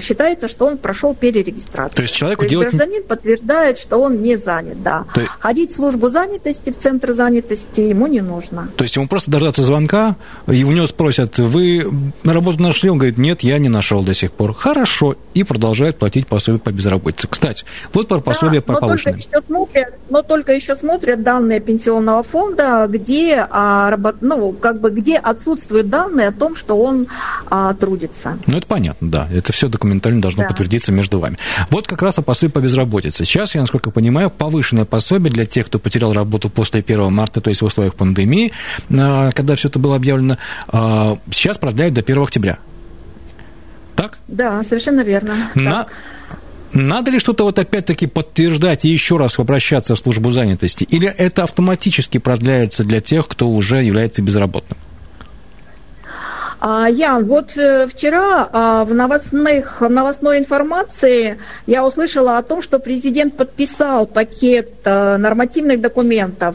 считается, 0.00 0.48
что 0.48 0.66
он 0.66 0.78
прошел 0.78 1.14
перерегистрацию. 1.14 1.96
То 1.96 2.02
есть 2.02 2.14
человеку 2.14 2.40
То 2.40 2.44
есть 2.44 2.50
делать... 2.50 2.68
гражданин 2.68 3.02
подтверждает, 3.04 3.78
что 3.78 4.01
он 4.02 4.22
не 4.22 4.36
занят, 4.36 4.82
да. 4.82 5.04
То... 5.14 5.22
Ходить 5.38 5.70
в 5.70 5.76
службу 5.76 6.08
занятости, 6.08 6.70
в 6.70 6.78
центр 6.78 7.12
занятости 7.12 7.80
ему 7.80 8.06
не 8.06 8.20
нужно. 8.20 8.68
То 8.76 8.84
есть 8.84 8.96
ему 8.96 9.08
просто 9.08 9.30
дождаться 9.30 9.62
звонка, 9.62 10.16
и 10.46 10.64
у 10.64 10.72
него 10.72 10.86
спросят, 10.86 11.38
вы 11.38 11.86
на 12.22 12.32
работу 12.32 12.62
нашли? 12.62 12.90
Он 12.90 12.98
говорит, 12.98 13.18
нет, 13.18 13.42
я 13.42 13.58
не 13.58 13.68
нашел 13.68 14.02
до 14.02 14.14
сих 14.14 14.32
пор. 14.32 14.54
Хорошо. 14.54 15.16
И 15.34 15.44
продолжает 15.44 15.98
платить 15.98 16.26
пособие 16.26 16.60
по 16.60 16.70
безработице. 16.70 17.28
Кстати, 17.28 17.64
вот 17.92 18.08
про 18.08 18.20
пособие 18.20 18.60
да, 18.60 18.74
по 18.74 18.80
но 18.80 18.80
Только 18.80 19.10
еще 19.10 19.40
смотрят, 19.46 19.94
но 20.10 20.22
только 20.22 20.52
еще 20.52 20.76
смотрят 20.76 21.22
данные 21.22 21.60
пенсионного 21.60 22.22
фонда, 22.22 22.86
где, 22.88 23.46
а, 23.50 23.90
работ, 23.90 24.16
ну, 24.20 24.52
как 24.52 24.80
бы, 24.80 24.90
где 24.90 25.16
отсутствуют 25.16 25.88
данные 25.88 26.28
о 26.28 26.32
том, 26.32 26.54
что 26.54 26.76
он 26.76 27.06
а, 27.50 27.74
трудится. 27.74 28.38
Ну, 28.46 28.56
это 28.56 28.66
понятно, 28.66 29.10
да. 29.10 29.28
Это 29.32 29.52
все 29.52 29.68
документально 29.68 30.20
должно 30.20 30.42
да. 30.42 30.48
подтвердиться 30.48 30.92
между 30.92 31.18
вами. 31.18 31.38
Вот 31.70 31.86
как 31.86 32.02
раз 32.02 32.18
о 32.18 32.22
пособии 32.22 32.52
по 32.52 32.58
безработице. 32.58 33.24
Сейчас, 33.24 33.54
я 33.54 33.60
насколько 33.60 33.90
понимаю, 33.92 34.30
повышенное 34.30 34.84
пособие 34.84 35.32
для 35.32 35.46
тех, 35.46 35.66
кто 35.66 35.78
потерял 35.78 36.12
работу 36.12 36.50
после 36.50 36.80
1 36.80 37.12
марта, 37.12 37.40
то 37.40 37.48
есть 37.48 37.62
в 37.62 37.64
условиях 37.64 37.94
пандемии, 37.94 38.52
а, 38.90 39.30
когда 39.32 39.54
все 39.54 39.68
это 39.68 39.78
было 39.78 39.96
объявлено, 39.96 40.38
а, 40.68 41.18
сейчас 41.30 41.58
продляют 41.58 41.94
до 41.94 42.02
1 42.02 42.22
октября. 42.22 42.58
Так? 43.94 44.18
Да, 44.28 44.62
совершенно 44.62 45.02
верно. 45.02 45.34
На... 45.54 45.86
Надо 46.72 47.10
ли 47.10 47.18
что-то 47.18 47.44
вот 47.44 47.58
опять-таки 47.58 48.06
подтверждать 48.06 48.84
и 48.86 48.88
еще 48.88 49.18
раз 49.18 49.38
обращаться 49.38 49.94
в 49.94 49.98
службу 49.98 50.30
занятости? 50.30 50.84
Или 50.84 51.06
это 51.06 51.42
автоматически 51.42 52.18
продляется 52.18 52.82
для 52.82 53.00
тех, 53.00 53.28
кто 53.28 53.50
уже 53.50 53.82
является 53.82 54.22
безработным? 54.22 54.78
А, 56.64 56.88
Ян, 56.88 57.24
вот 57.24 57.56
э, 57.56 57.88
вчера 57.88 58.48
а, 58.52 58.84
в 58.84 58.94
новостных, 58.94 59.80
новостной 59.80 60.38
информации 60.38 61.36
я 61.66 61.84
услышала 61.84 62.38
о 62.38 62.42
том, 62.44 62.62
что 62.62 62.78
президент 62.78 63.36
подписал 63.36 64.06
пакет 64.06 64.70
а, 64.84 65.18
нормативных 65.18 65.80
документов. 65.80 66.54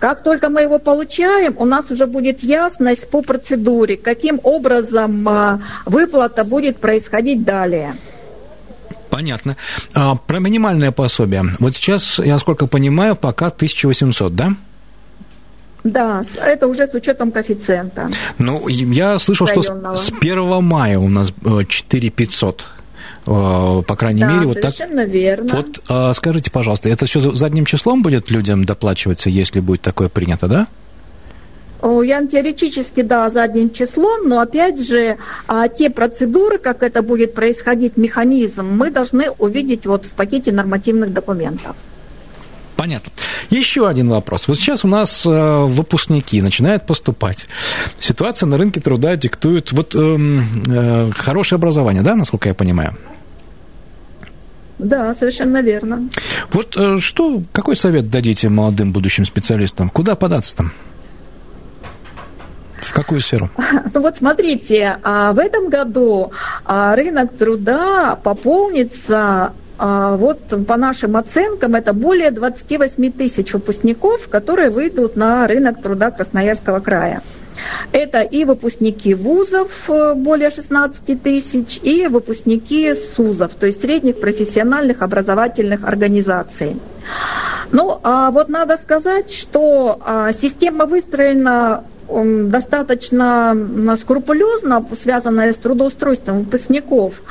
Как 0.00 0.24
только 0.24 0.48
мы 0.48 0.62
его 0.62 0.80
получаем, 0.80 1.54
у 1.58 1.64
нас 1.64 1.92
уже 1.92 2.08
будет 2.08 2.42
ясность 2.42 3.08
по 3.08 3.22
процедуре, 3.22 3.96
каким 3.96 4.40
образом 4.42 5.28
а, 5.28 5.60
выплата 5.86 6.42
будет 6.42 6.78
происходить 6.78 7.44
далее. 7.44 7.94
Понятно. 9.10 9.56
Про 9.92 10.40
минимальное 10.40 10.90
пособие. 10.90 11.44
Вот 11.60 11.76
сейчас, 11.76 12.18
я 12.18 12.32
насколько 12.32 12.66
понимаю, 12.66 13.14
пока 13.14 13.46
1800, 13.46 14.34
да? 14.34 14.56
Да, 15.84 16.22
это 16.36 16.66
уже 16.66 16.86
с 16.86 16.94
учетом 16.94 17.32
коэффициента. 17.32 18.10
Ну, 18.38 18.68
я 18.68 19.18
слышал, 19.18 19.46
районного. 19.46 19.96
что 19.96 20.12
с 20.12 20.12
1 20.20 20.62
мая 20.62 20.98
у 20.98 21.08
нас 21.08 21.32
4500 21.68 22.60
э, 23.26 23.30
э, 23.30 23.82
по 23.86 23.96
крайней 23.96 24.20
да, 24.20 24.32
мере, 24.32 24.46
вот 24.46 24.60
так. 24.60 24.74
совершенно 24.74 25.04
верно. 25.04 25.56
Вот 25.56 25.80
а, 25.88 26.12
скажите, 26.12 26.50
пожалуйста, 26.50 26.88
это 26.88 27.06
все 27.06 27.20
задним 27.32 27.64
числом 27.64 28.02
будет 28.02 28.30
людям 28.30 28.64
доплачиваться, 28.64 29.30
если 29.30 29.60
будет 29.60 29.80
такое 29.80 30.08
принято, 30.08 30.48
да? 30.48 30.66
Я 31.82 32.26
теоретически, 32.26 33.00
да, 33.00 33.30
задним 33.30 33.70
числом, 33.70 34.28
но 34.28 34.40
опять 34.40 34.86
же, 34.86 35.16
а, 35.46 35.68
те 35.68 35.88
процедуры, 35.88 36.58
как 36.58 36.82
это 36.82 37.02
будет 37.02 37.32
происходить, 37.32 37.96
механизм, 37.96 38.66
мы 38.66 38.90
должны 38.90 39.30
увидеть 39.30 39.86
вот 39.86 40.04
в 40.04 40.14
пакете 40.14 40.52
нормативных 40.52 41.12
документов. 41.12 41.76
Понятно. 42.80 43.12
Еще 43.50 43.86
один 43.86 44.08
вопрос. 44.08 44.48
Вот 44.48 44.56
сейчас 44.56 44.86
у 44.86 44.88
нас 44.88 45.26
э, 45.26 45.64
выпускники 45.66 46.40
начинают 46.40 46.86
поступать. 46.86 47.46
Ситуация 47.98 48.46
на 48.46 48.56
рынке 48.56 48.80
труда 48.80 49.16
диктует 49.16 49.70
вот 49.72 49.94
э, 49.94 49.98
э, 49.98 51.10
хорошее 51.14 51.58
образование, 51.58 52.02
да, 52.02 52.14
насколько 52.14 52.48
я 52.48 52.54
понимаю? 52.54 52.96
Да, 54.78 55.12
совершенно 55.12 55.60
верно. 55.60 56.08
Вот 56.52 56.74
э, 56.78 56.96
что, 57.00 57.42
какой 57.52 57.76
совет 57.76 58.08
дадите 58.08 58.48
молодым 58.48 58.94
будущим 58.94 59.26
специалистам? 59.26 59.90
Куда 59.90 60.14
податься 60.14 60.56
там? 60.56 60.72
В 62.80 62.94
какую 62.94 63.20
сферу? 63.20 63.50
Ну 63.92 64.00
вот 64.00 64.16
смотрите, 64.16 64.96
а, 65.02 65.34
в 65.34 65.38
этом 65.38 65.68
году 65.68 66.32
а, 66.64 66.96
рынок 66.96 67.36
труда 67.36 68.16
пополнится 68.16 69.52
вот 69.80 70.66
по 70.66 70.76
нашим 70.76 71.16
оценкам 71.16 71.74
это 71.74 71.92
более 71.92 72.30
28 72.30 73.12
тысяч 73.12 73.52
выпускников, 73.54 74.28
которые 74.28 74.70
выйдут 74.70 75.16
на 75.16 75.46
рынок 75.46 75.80
труда 75.80 76.10
Красноярского 76.10 76.80
края. 76.80 77.22
Это 77.92 78.20
и 78.20 78.44
выпускники 78.44 79.14
вузов 79.14 79.88
э, 79.88 80.14
более 80.14 80.50
16 80.50 81.22
тысяч, 81.22 81.80
и 81.82 82.06
выпускники 82.06 82.94
СУЗов, 82.94 83.54
то 83.54 83.66
есть 83.66 83.82
средних 83.82 84.20
профессиональных 84.20 85.02
образовательных 85.02 85.84
организаций. 85.84 86.76
Ну, 87.72 88.00
а 88.02 88.30
вот 88.30 88.48
надо 88.48 88.76
сказать, 88.76 89.32
что 89.32 90.00
а, 90.04 90.32
система 90.32 90.86
выстроена 90.86 91.84
достаточно 92.46 93.56
скрупулезно 93.96 94.84
связанная 94.94 95.52
с 95.52 95.56
трудоустройством 95.56 96.40
выпускников. 96.40 97.22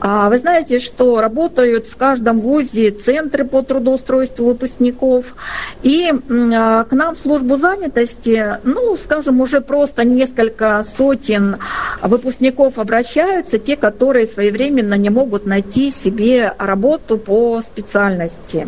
А 0.00 0.28
вы 0.28 0.38
знаете, 0.38 0.78
что 0.78 1.20
работают 1.20 1.86
в 1.86 1.96
каждом 1.96 2.40
вузе 2.40 2.90
центры 2.90 3.44
по 3.44 3.62
трудоустройству 3.62 4.46
выпускников. 4.46 5.34
И 5.82 6.12
а, 6.54 6.84
к 6.84 6.92
нам 6.92 7.14
в 7.14 7.18
службу 7.18 7.56
занятости, 7.56 8.58
ну, 8.64 8.96
скажем, 8.96 9.40
уже 9.40 9.60
просто 9.60 10.04
несколько 10.04 10.84
сотен 10.84 11.56
выпускников 12.02 12.78
обращаются, 12.78 13.58
те, 13.58 13.76
которые 13.76 14.26
своевременно 14.26 14.94
не 14.94 15.10
могут 15.10 15.46
найти 15.46 15.90
себе 15.90 16.54
работу 16.58 17.18
по 17.18 17.60
специальности. 17.60 18.66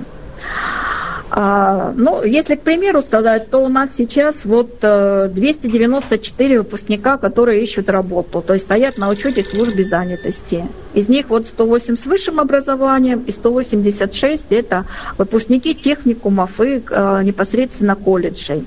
А, 1.36 1.92
ну, 1.96 2.22
если, 2.22 2.54
к 2.54 2.60
примеру, 2.60 3.02
сказать, 3.02 3.50
то 3.50 3.58
у 3.58 3.68
нас 3.68 3.92
сейчас 3.92 4.44
вот 4.44 4.78
294 4.78 6.54
э, 6.54 6.58
выпускника, 6.58 7.16
которые 7.16 7.60
ищут 7.60 7.90
работу, 7.90 8.40
то 8.40 8.54
есть 8.54 8.66
стоят 8.66 8.98
на 8.98 9.08
учете 9.08 9.42
службы 9.42 9.82
занятости. 9.82 10.64
Из 10.92 11.08
них 11.08 11.30
вот 11.30 11.48
108 11.48 11.96
с 11.96 12.06
высшим 12.06 12.38
образованием 12.38 13.24
и 13.26 13.32
186 13.32 14.46
это 14.50 14.86
выпускники 15.18 15.74
техникумов 15.74 16.60
и 16.60 16.80
э, 16.88 17.22
непосредственно 17.24 17.96
колледжей. 17.96 18.64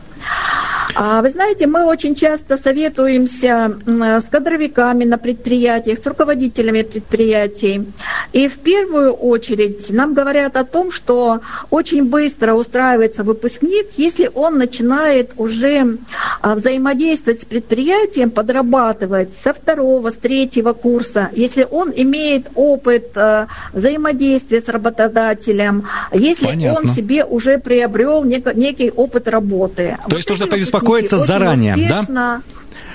А 0.96 1.22
вы 1.22 1.30
знаете, 1.30 1.68
мы 1.68 1.86
очень 1.86 2.16
часто 2.16 2.58
советуемся 2.58 3.78
с 3.86 4.30
кадровиками 4.30 5.04
на 5.04 5.18
предприятиях, 5.18 6.00
с 6.00 6.08
руководителями 6.08 6.82
предприятий. 6.82 7.86
И 8.34 8.48
в 8.48 8.58
первую 8.60 9.14
очередь 9.14 9.90
нам 9.92 10.14
говорят 10.14 10.58
о 10.58 10.64
том, 10.64 10.92
что 10.92 11.42
очень 11.70 12.06
быстро 12.06 12.54
устраивается 12.54 13.24
выпускник, 13.24 13.88
если 13.98 14.30
он 14.34 14.58
начинает 14.58 15.34
уже 15.38 15.98
а, 16.42 16.56
взаимодействовать 16.56 17.42
с 17.42 17.46
предприятием, 17.46 18.32
подрабатывать 18.32 19.36
со 19.36 19.54
второго, 19.54 20.12
с 20.12 20.16
третьего 20.16 20.74
курса, 20.74 21.30
если 21.34 21.68
он 21.70 21.92
имеет 21.96 22.48
опыт 22.56 23.18
а, 23.18 23.48
взаимодействия 23.74 24.62
с 24.62 24.70
работодателем, 24.70 25.88
если 26.12 26.48
Понятно. 26.48 26.80
он 26.80 26.88
себе 26.88 27.26
уже 27.26 27.58
приобрел 27.58 28.24
некий 28.24 28.92
опыт 28.92 29.28
работы. 29.28 29.98
То 30.04 30.10
вот 30.10 30.16
есть 30.18 30.30
нужно 30.30 30.48
побеспокоиться 30.80 31.18
заранее, 31.18 31.76
успешно, 31.76 32.14
да? 32.14 32.42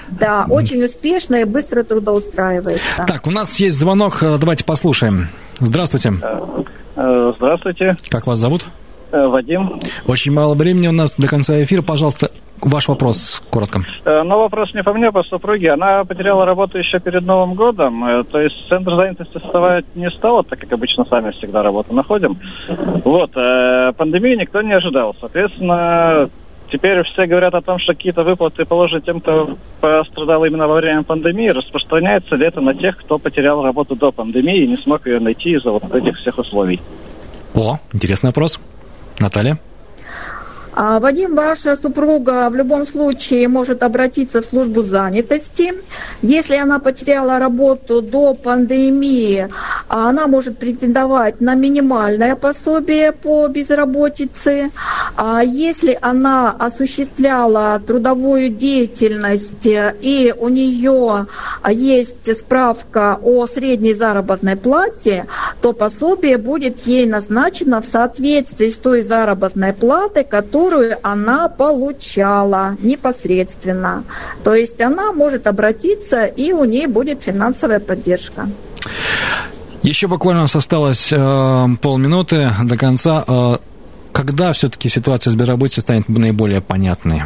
Да, 0.08 0.46
очень 0.48 0.82
успешно 0.84 1.36
и 1.36 1.44
быстро 1.44 1.82
трудоустраивается. 1.84 3.04
Так, 3.06 3.26
у 3.26 3.30
нас 3.30 3.58
есть 3.60 3.78
звонок, 3.78 4.18
давайте 4.20 4.64
послушаем. 4.64 5.28
Здравствуйте. 5.58 6.12
Э, 6.96 7.32
здравствуйте. 7.36 7.96
Как 8.08 8.26
вас 8.26 8.38
зовут? 8.38 8.66
Э, 9.10 9.26
Вадим. 9.26 9.80
Очень 10.06 10.32
мало 10.32 10.54
времени 10.54 10.88
у 10.88 10.92
нас 10.92 11.16
до 11.16 11.28
конца 11.28 11.62
эфира. 11.62 11.82
Пожалуйста, 11.82 12.30
ваш 12.60 12.88
вопрос 12.88 13.42
коротко. 13.50 13.80
Э, 14.04 14.22
ну, 14.22 14.38
вопрос 14.38 14.74
не 14.74 14.82
по 14.82 14.92
мне, 14.92 15.10
по 15.10 15.22
супруге. 15.22 15.72
Она 15.72 16.04
потеряла 16.04 16.44
работу 16.44 16.78
еще 16.78 16.98
перед 17.00 17.22
Новым 17.22 17.54
годом. 17.54 18.24
То 18.30 18.40
есть 18.40 18.56
центр 18.68 18.94
занятости 18.94 19.38
создавать 19.40 19.84
не 19.94 20.10
стало, 20.10 20.44
так 20.44 20.58
как 20.58 20.72
обычно 20.72 21.04
сами 21.06 21.30
всегда 21.30 21.62
работу 21.62 21.94
находим. 21.94 22.38
Вот. 23.04 23.32
Пандемии 23.32 24.36
никто 24.36 24.60
не 24.60 24.72
ожидал. 24.74 25.16
Соответственно, 25.20 26.28
Теперь 26.72 27.02
все 27.04 27.26
говорят 27.26 27.54
о 27.54 27.60
том, 27.60 27.78
что 27.78 27.92
какие-то 27.92 28.22
выплаты 28.22 28.64
положены 28.64 29.02
тем, 29.02 29.20
кто 29.20 29.58
пострадал 29.82 30.42
именно 30.46 30.66
во 30.66 30.76
время 30.76 31.02
пандемии. 31.02 31.50
Распространяется 31.50 32.34
ли 32.34 32.46
это 32.46 32.62
на 32.62 32.74
тех, 32.74 32.96
кто 32.96 33.18
потерял 33.18 33.62
работу 33.62 33.94
до 33.94 34.10
пандемии 34.10 34.64
и 34.64 34.66
не 34.66 34.76
смог 34.76 35.06
ее 35.06 35.20
найти 35.20 35.50
из-за 35.50 35.70
вот 35.70 35.94
этих 35.94 36.16
всех 36.16 36.38
условий? 36.38 36.80
О, 37.54 37.78
интересный 37.92 38.28
вопрос. 38.28 38.58
Наталья? 39.18 39.58
А, 40.74 41.00
Вадим, 41.00 41.34
ваша 41.34 41.76
супруга 41.76 42.48
в 42.48 42.54
любом 42.54 42.86
случае 42.86 43.46
может 43.46 43.82
обратиться 43.82 44.40
в 44.40 44.46
службу 44.46 44.80
занятости. 44.80 45.74
Если 46.22 46.56
она 46.56 46.78
потеряла 46.78 47.38
работу 47.38 48.00
до 48.00 48.32
пандемии, 48.32 49.48
она 49.88 50.26
может 50.26 50.56
претендовать 50.56 51.42
на 51.42 51.54
минимальное 51.54 52.36
пособие 52.36 53.12
по 53.12 53.48
безработице. 53.48 54.70
А 55.14 55.42
если 55.42 55.98
она 56.00 56.50
осуществляла 56.50 57.78
трудовую 57.78 58.48
деятельность 58.48 59.66
и 59.66 60.34
у 60.38 60.48
нее 60.48 61.26
есть 61.68 62.34
справка 62.34 63.18
о 63.22 63.46
средней 63.46 63.92
заработной 63.92 64.56
плате, 64.56 65.26
то 65.60 65.74
пособие 65.74 66.38
будет 66.38 66.80
ей 66.86 67.04
назначено 67.04 67.82
в 67.82 67.86
соответствии 67.86 68.70
с 68.70 68.78
той 68.78 69.02
заработной 69.02 69.74
платой, 69.74 70.24
которую 70.24 70.61
которую 70.62 70.96
она 71.02 71.48
получала 71.48 72.76
непосредственно. 72.80 74.04
То 74.44 74.54
есть 74.54 74.80
она 74.80 75.12
может 75.12 75.46
обратиться, 75.48 76.24
и 76.24 76.52
у 76.52 76.64
нее 76.64 76.86
будет 76.86 77.22
финансовая 77.22 77.80
поддержка. 77.80 78.48
Еще 79.82 80.06
буквально 80.06 80.42
у 80.42 80.44
нас 80.44 80.54
осталось 80.54 81.12
э, 81.12 81.66
полминуты 81.80 82.52
до 82.62 82.76
конца. 82.76 83.24
Э, 83.26 83.56
когда 84.12 84.52
все-таки 84.52 84.88
ситуация 84.88 85.32
с 85.32 85.34
безработицей 85.34 85.82
станет 85.82 86.08
наиболее 86.08 86.60
понятной? 86.60 87.22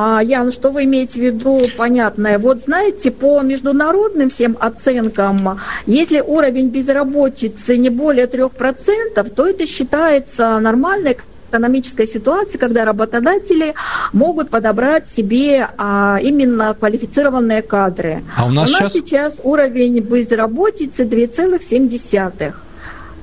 А, 0.00 0.22
Ян, 0.22 0.52
что 0.52 0.70
вы 0.70 0.84
имеете 0.84 1.18
в 1.18 1.24
виду 1.24 1.60
понятное? 1.76 2.38
Вот 2.38 2.62
знаете, 2.62 3.10
по 3.10 3.40
международным 3.40 4.28
всем 4.28 4.56
оценкам, 4.60 5.58
если 5.86 6.20
уровень 6.20 6.68
безработицы 6.68 7.76
не 7.78 7.90
более 7.90 8.26
3%, 8.26 9.28
то 9.34 9.44
это 9.44 9.66
считается 9.66 10.60
нормальной 10.60 11.18
экономической 11.50 12.06
ситуации, 12.06 12.58
когда 12.58 12.84
работодатели 12.84 13.74
могут 14.12 14.50
подобрать 14.50 15.08
себе 15.08 15.68
а, 15.76 16.20
именно 16.22 16.72
квалифицированные 16.74 17.62
кадры. 17.62 18.22
А 18.36 18.46
у 18.46 18.52
нас, 18.52 18.70
у 18.70 18.72
нас 18.74 18.92
сейчас... 18.92 18.92
сейчас 18.92 19.40
уровень 19.42 19.98
безработицы 19.98 21.06
2,7 21.06 22.54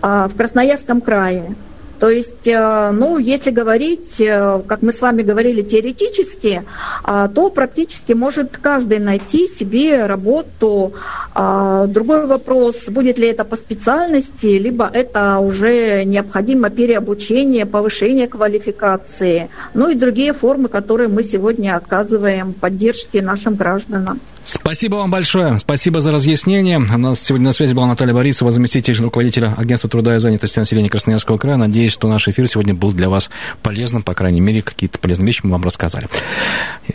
а, 0.01 0.27
в 0.27 0.35
Красноярском 0.35 0.99
крае. 0.99 1.55
То 1.99 2.09
есть, 2.09 2.47
э, 2.47 2.91
ну, 2.91 3.17
если 3.17 3.51
говорить, 3.51 4.19
э, 4.19 4.61
как 4.67 4.81
мы 4.81 4.91
с 4.91 5.01
вами 5.01 5.21
говорили, 5.21 5.61
теоретически, 5.61 6.63
а, 7.03 7.27
то 7.27 7.49
практически 7.49 8.13
может 8.13 8.57
каждый 8.57 8.99
найти 8.99 9.47
себе 9.47 10.05
работу. 10.05 10.93
А, 11.33 11.87
другой 11.87 12.27
вопрос, 12.27 12.89
будет 12.89 13.17
ли 13.17 13.27
это 13.27 13.43
по 13.45 13.55
специальности, 13.55 14.47
либо 14.47 14.89
это 14.91 15.39
уже 15.39 16.03
необходимо 16.03 16.69
переобучение, 16.69 17.65
повышение 17.65 18.27
квалификации, 18.27 19.49
ну 19.73 19.89
и 19.89 19.95
другие 19.95 20.33
формы, 20.33 20.67
которые 20.67 21.09
мы 21.09 21.23
сегодня 21.23 21.75
оказываем 21.75 22.53
поддержки 22.53 23.17
нашим 23.17 23.55
гражданам. 23.55 24.19
Спасибо 24.45 24.97
вам 24.97 25.09
большое. 25.09 25.57
Спасибо 25.57 25.99
за 26.01 26.11
разъяснение. 26.11 26.77
У 26.77 26.97
нас 26.97 27.19
сегодня 27.19 27.47
на 27.47 27.51
связи 27.51 27.73
была 27.73 27.87
Наталья 27.87 28.13
Борисова, 28.13 28.51
заместитель 28.51 28.95
руководителя 29.01 29.55
Агентства 29.57 29.89
труда 29.89 30.15
и 30.15 30.19
занятости 30.19 30.59
населения 30.59 30.89
Красноярского 30.89 31.39
края. 31.39 31.57
Надеюсь, 31.57 31.91
что 31.91 32.07
наш 32.07 32.27
эфир 32.27 32.47
сегодня 32.47 32.75
был 32.75 32.93
для 32.93 33.09
вас 33.09 33.31
полезным, 33.63 34.03
по 34.03 34.13
крайней 34.13 34.41
мере, 34.41 34.61
какие-то 34.61 34.99
полезные 34.99 35.25
вещи 35.25 35.41
мы 35.43 35.51
вам 35.51 35.63
рассказали. 35.63 36.07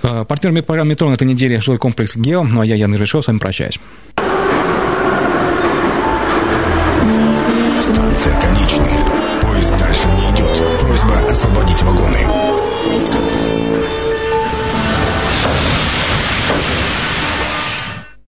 Э, 0.03 0.25
партнер 0.25 0.63
программы 0.63 0.91
«Метро» 0.91 1.09
на 1.09 1.15
этой 1.15 1.27
неделе 1.27 1.61
жилой 1.61 1.79
комплекс 1.79 2.17
«Гео». 2.17 2.45
Ну 2.45 2.61
а 2.61 2.67
я, 2.67 2.77
Ян 2.77 2.95
Ирышев, 2.95 3.25
с 3.25 3.27
вами 3.27 3.39
прощаюсь. 3.39 3.81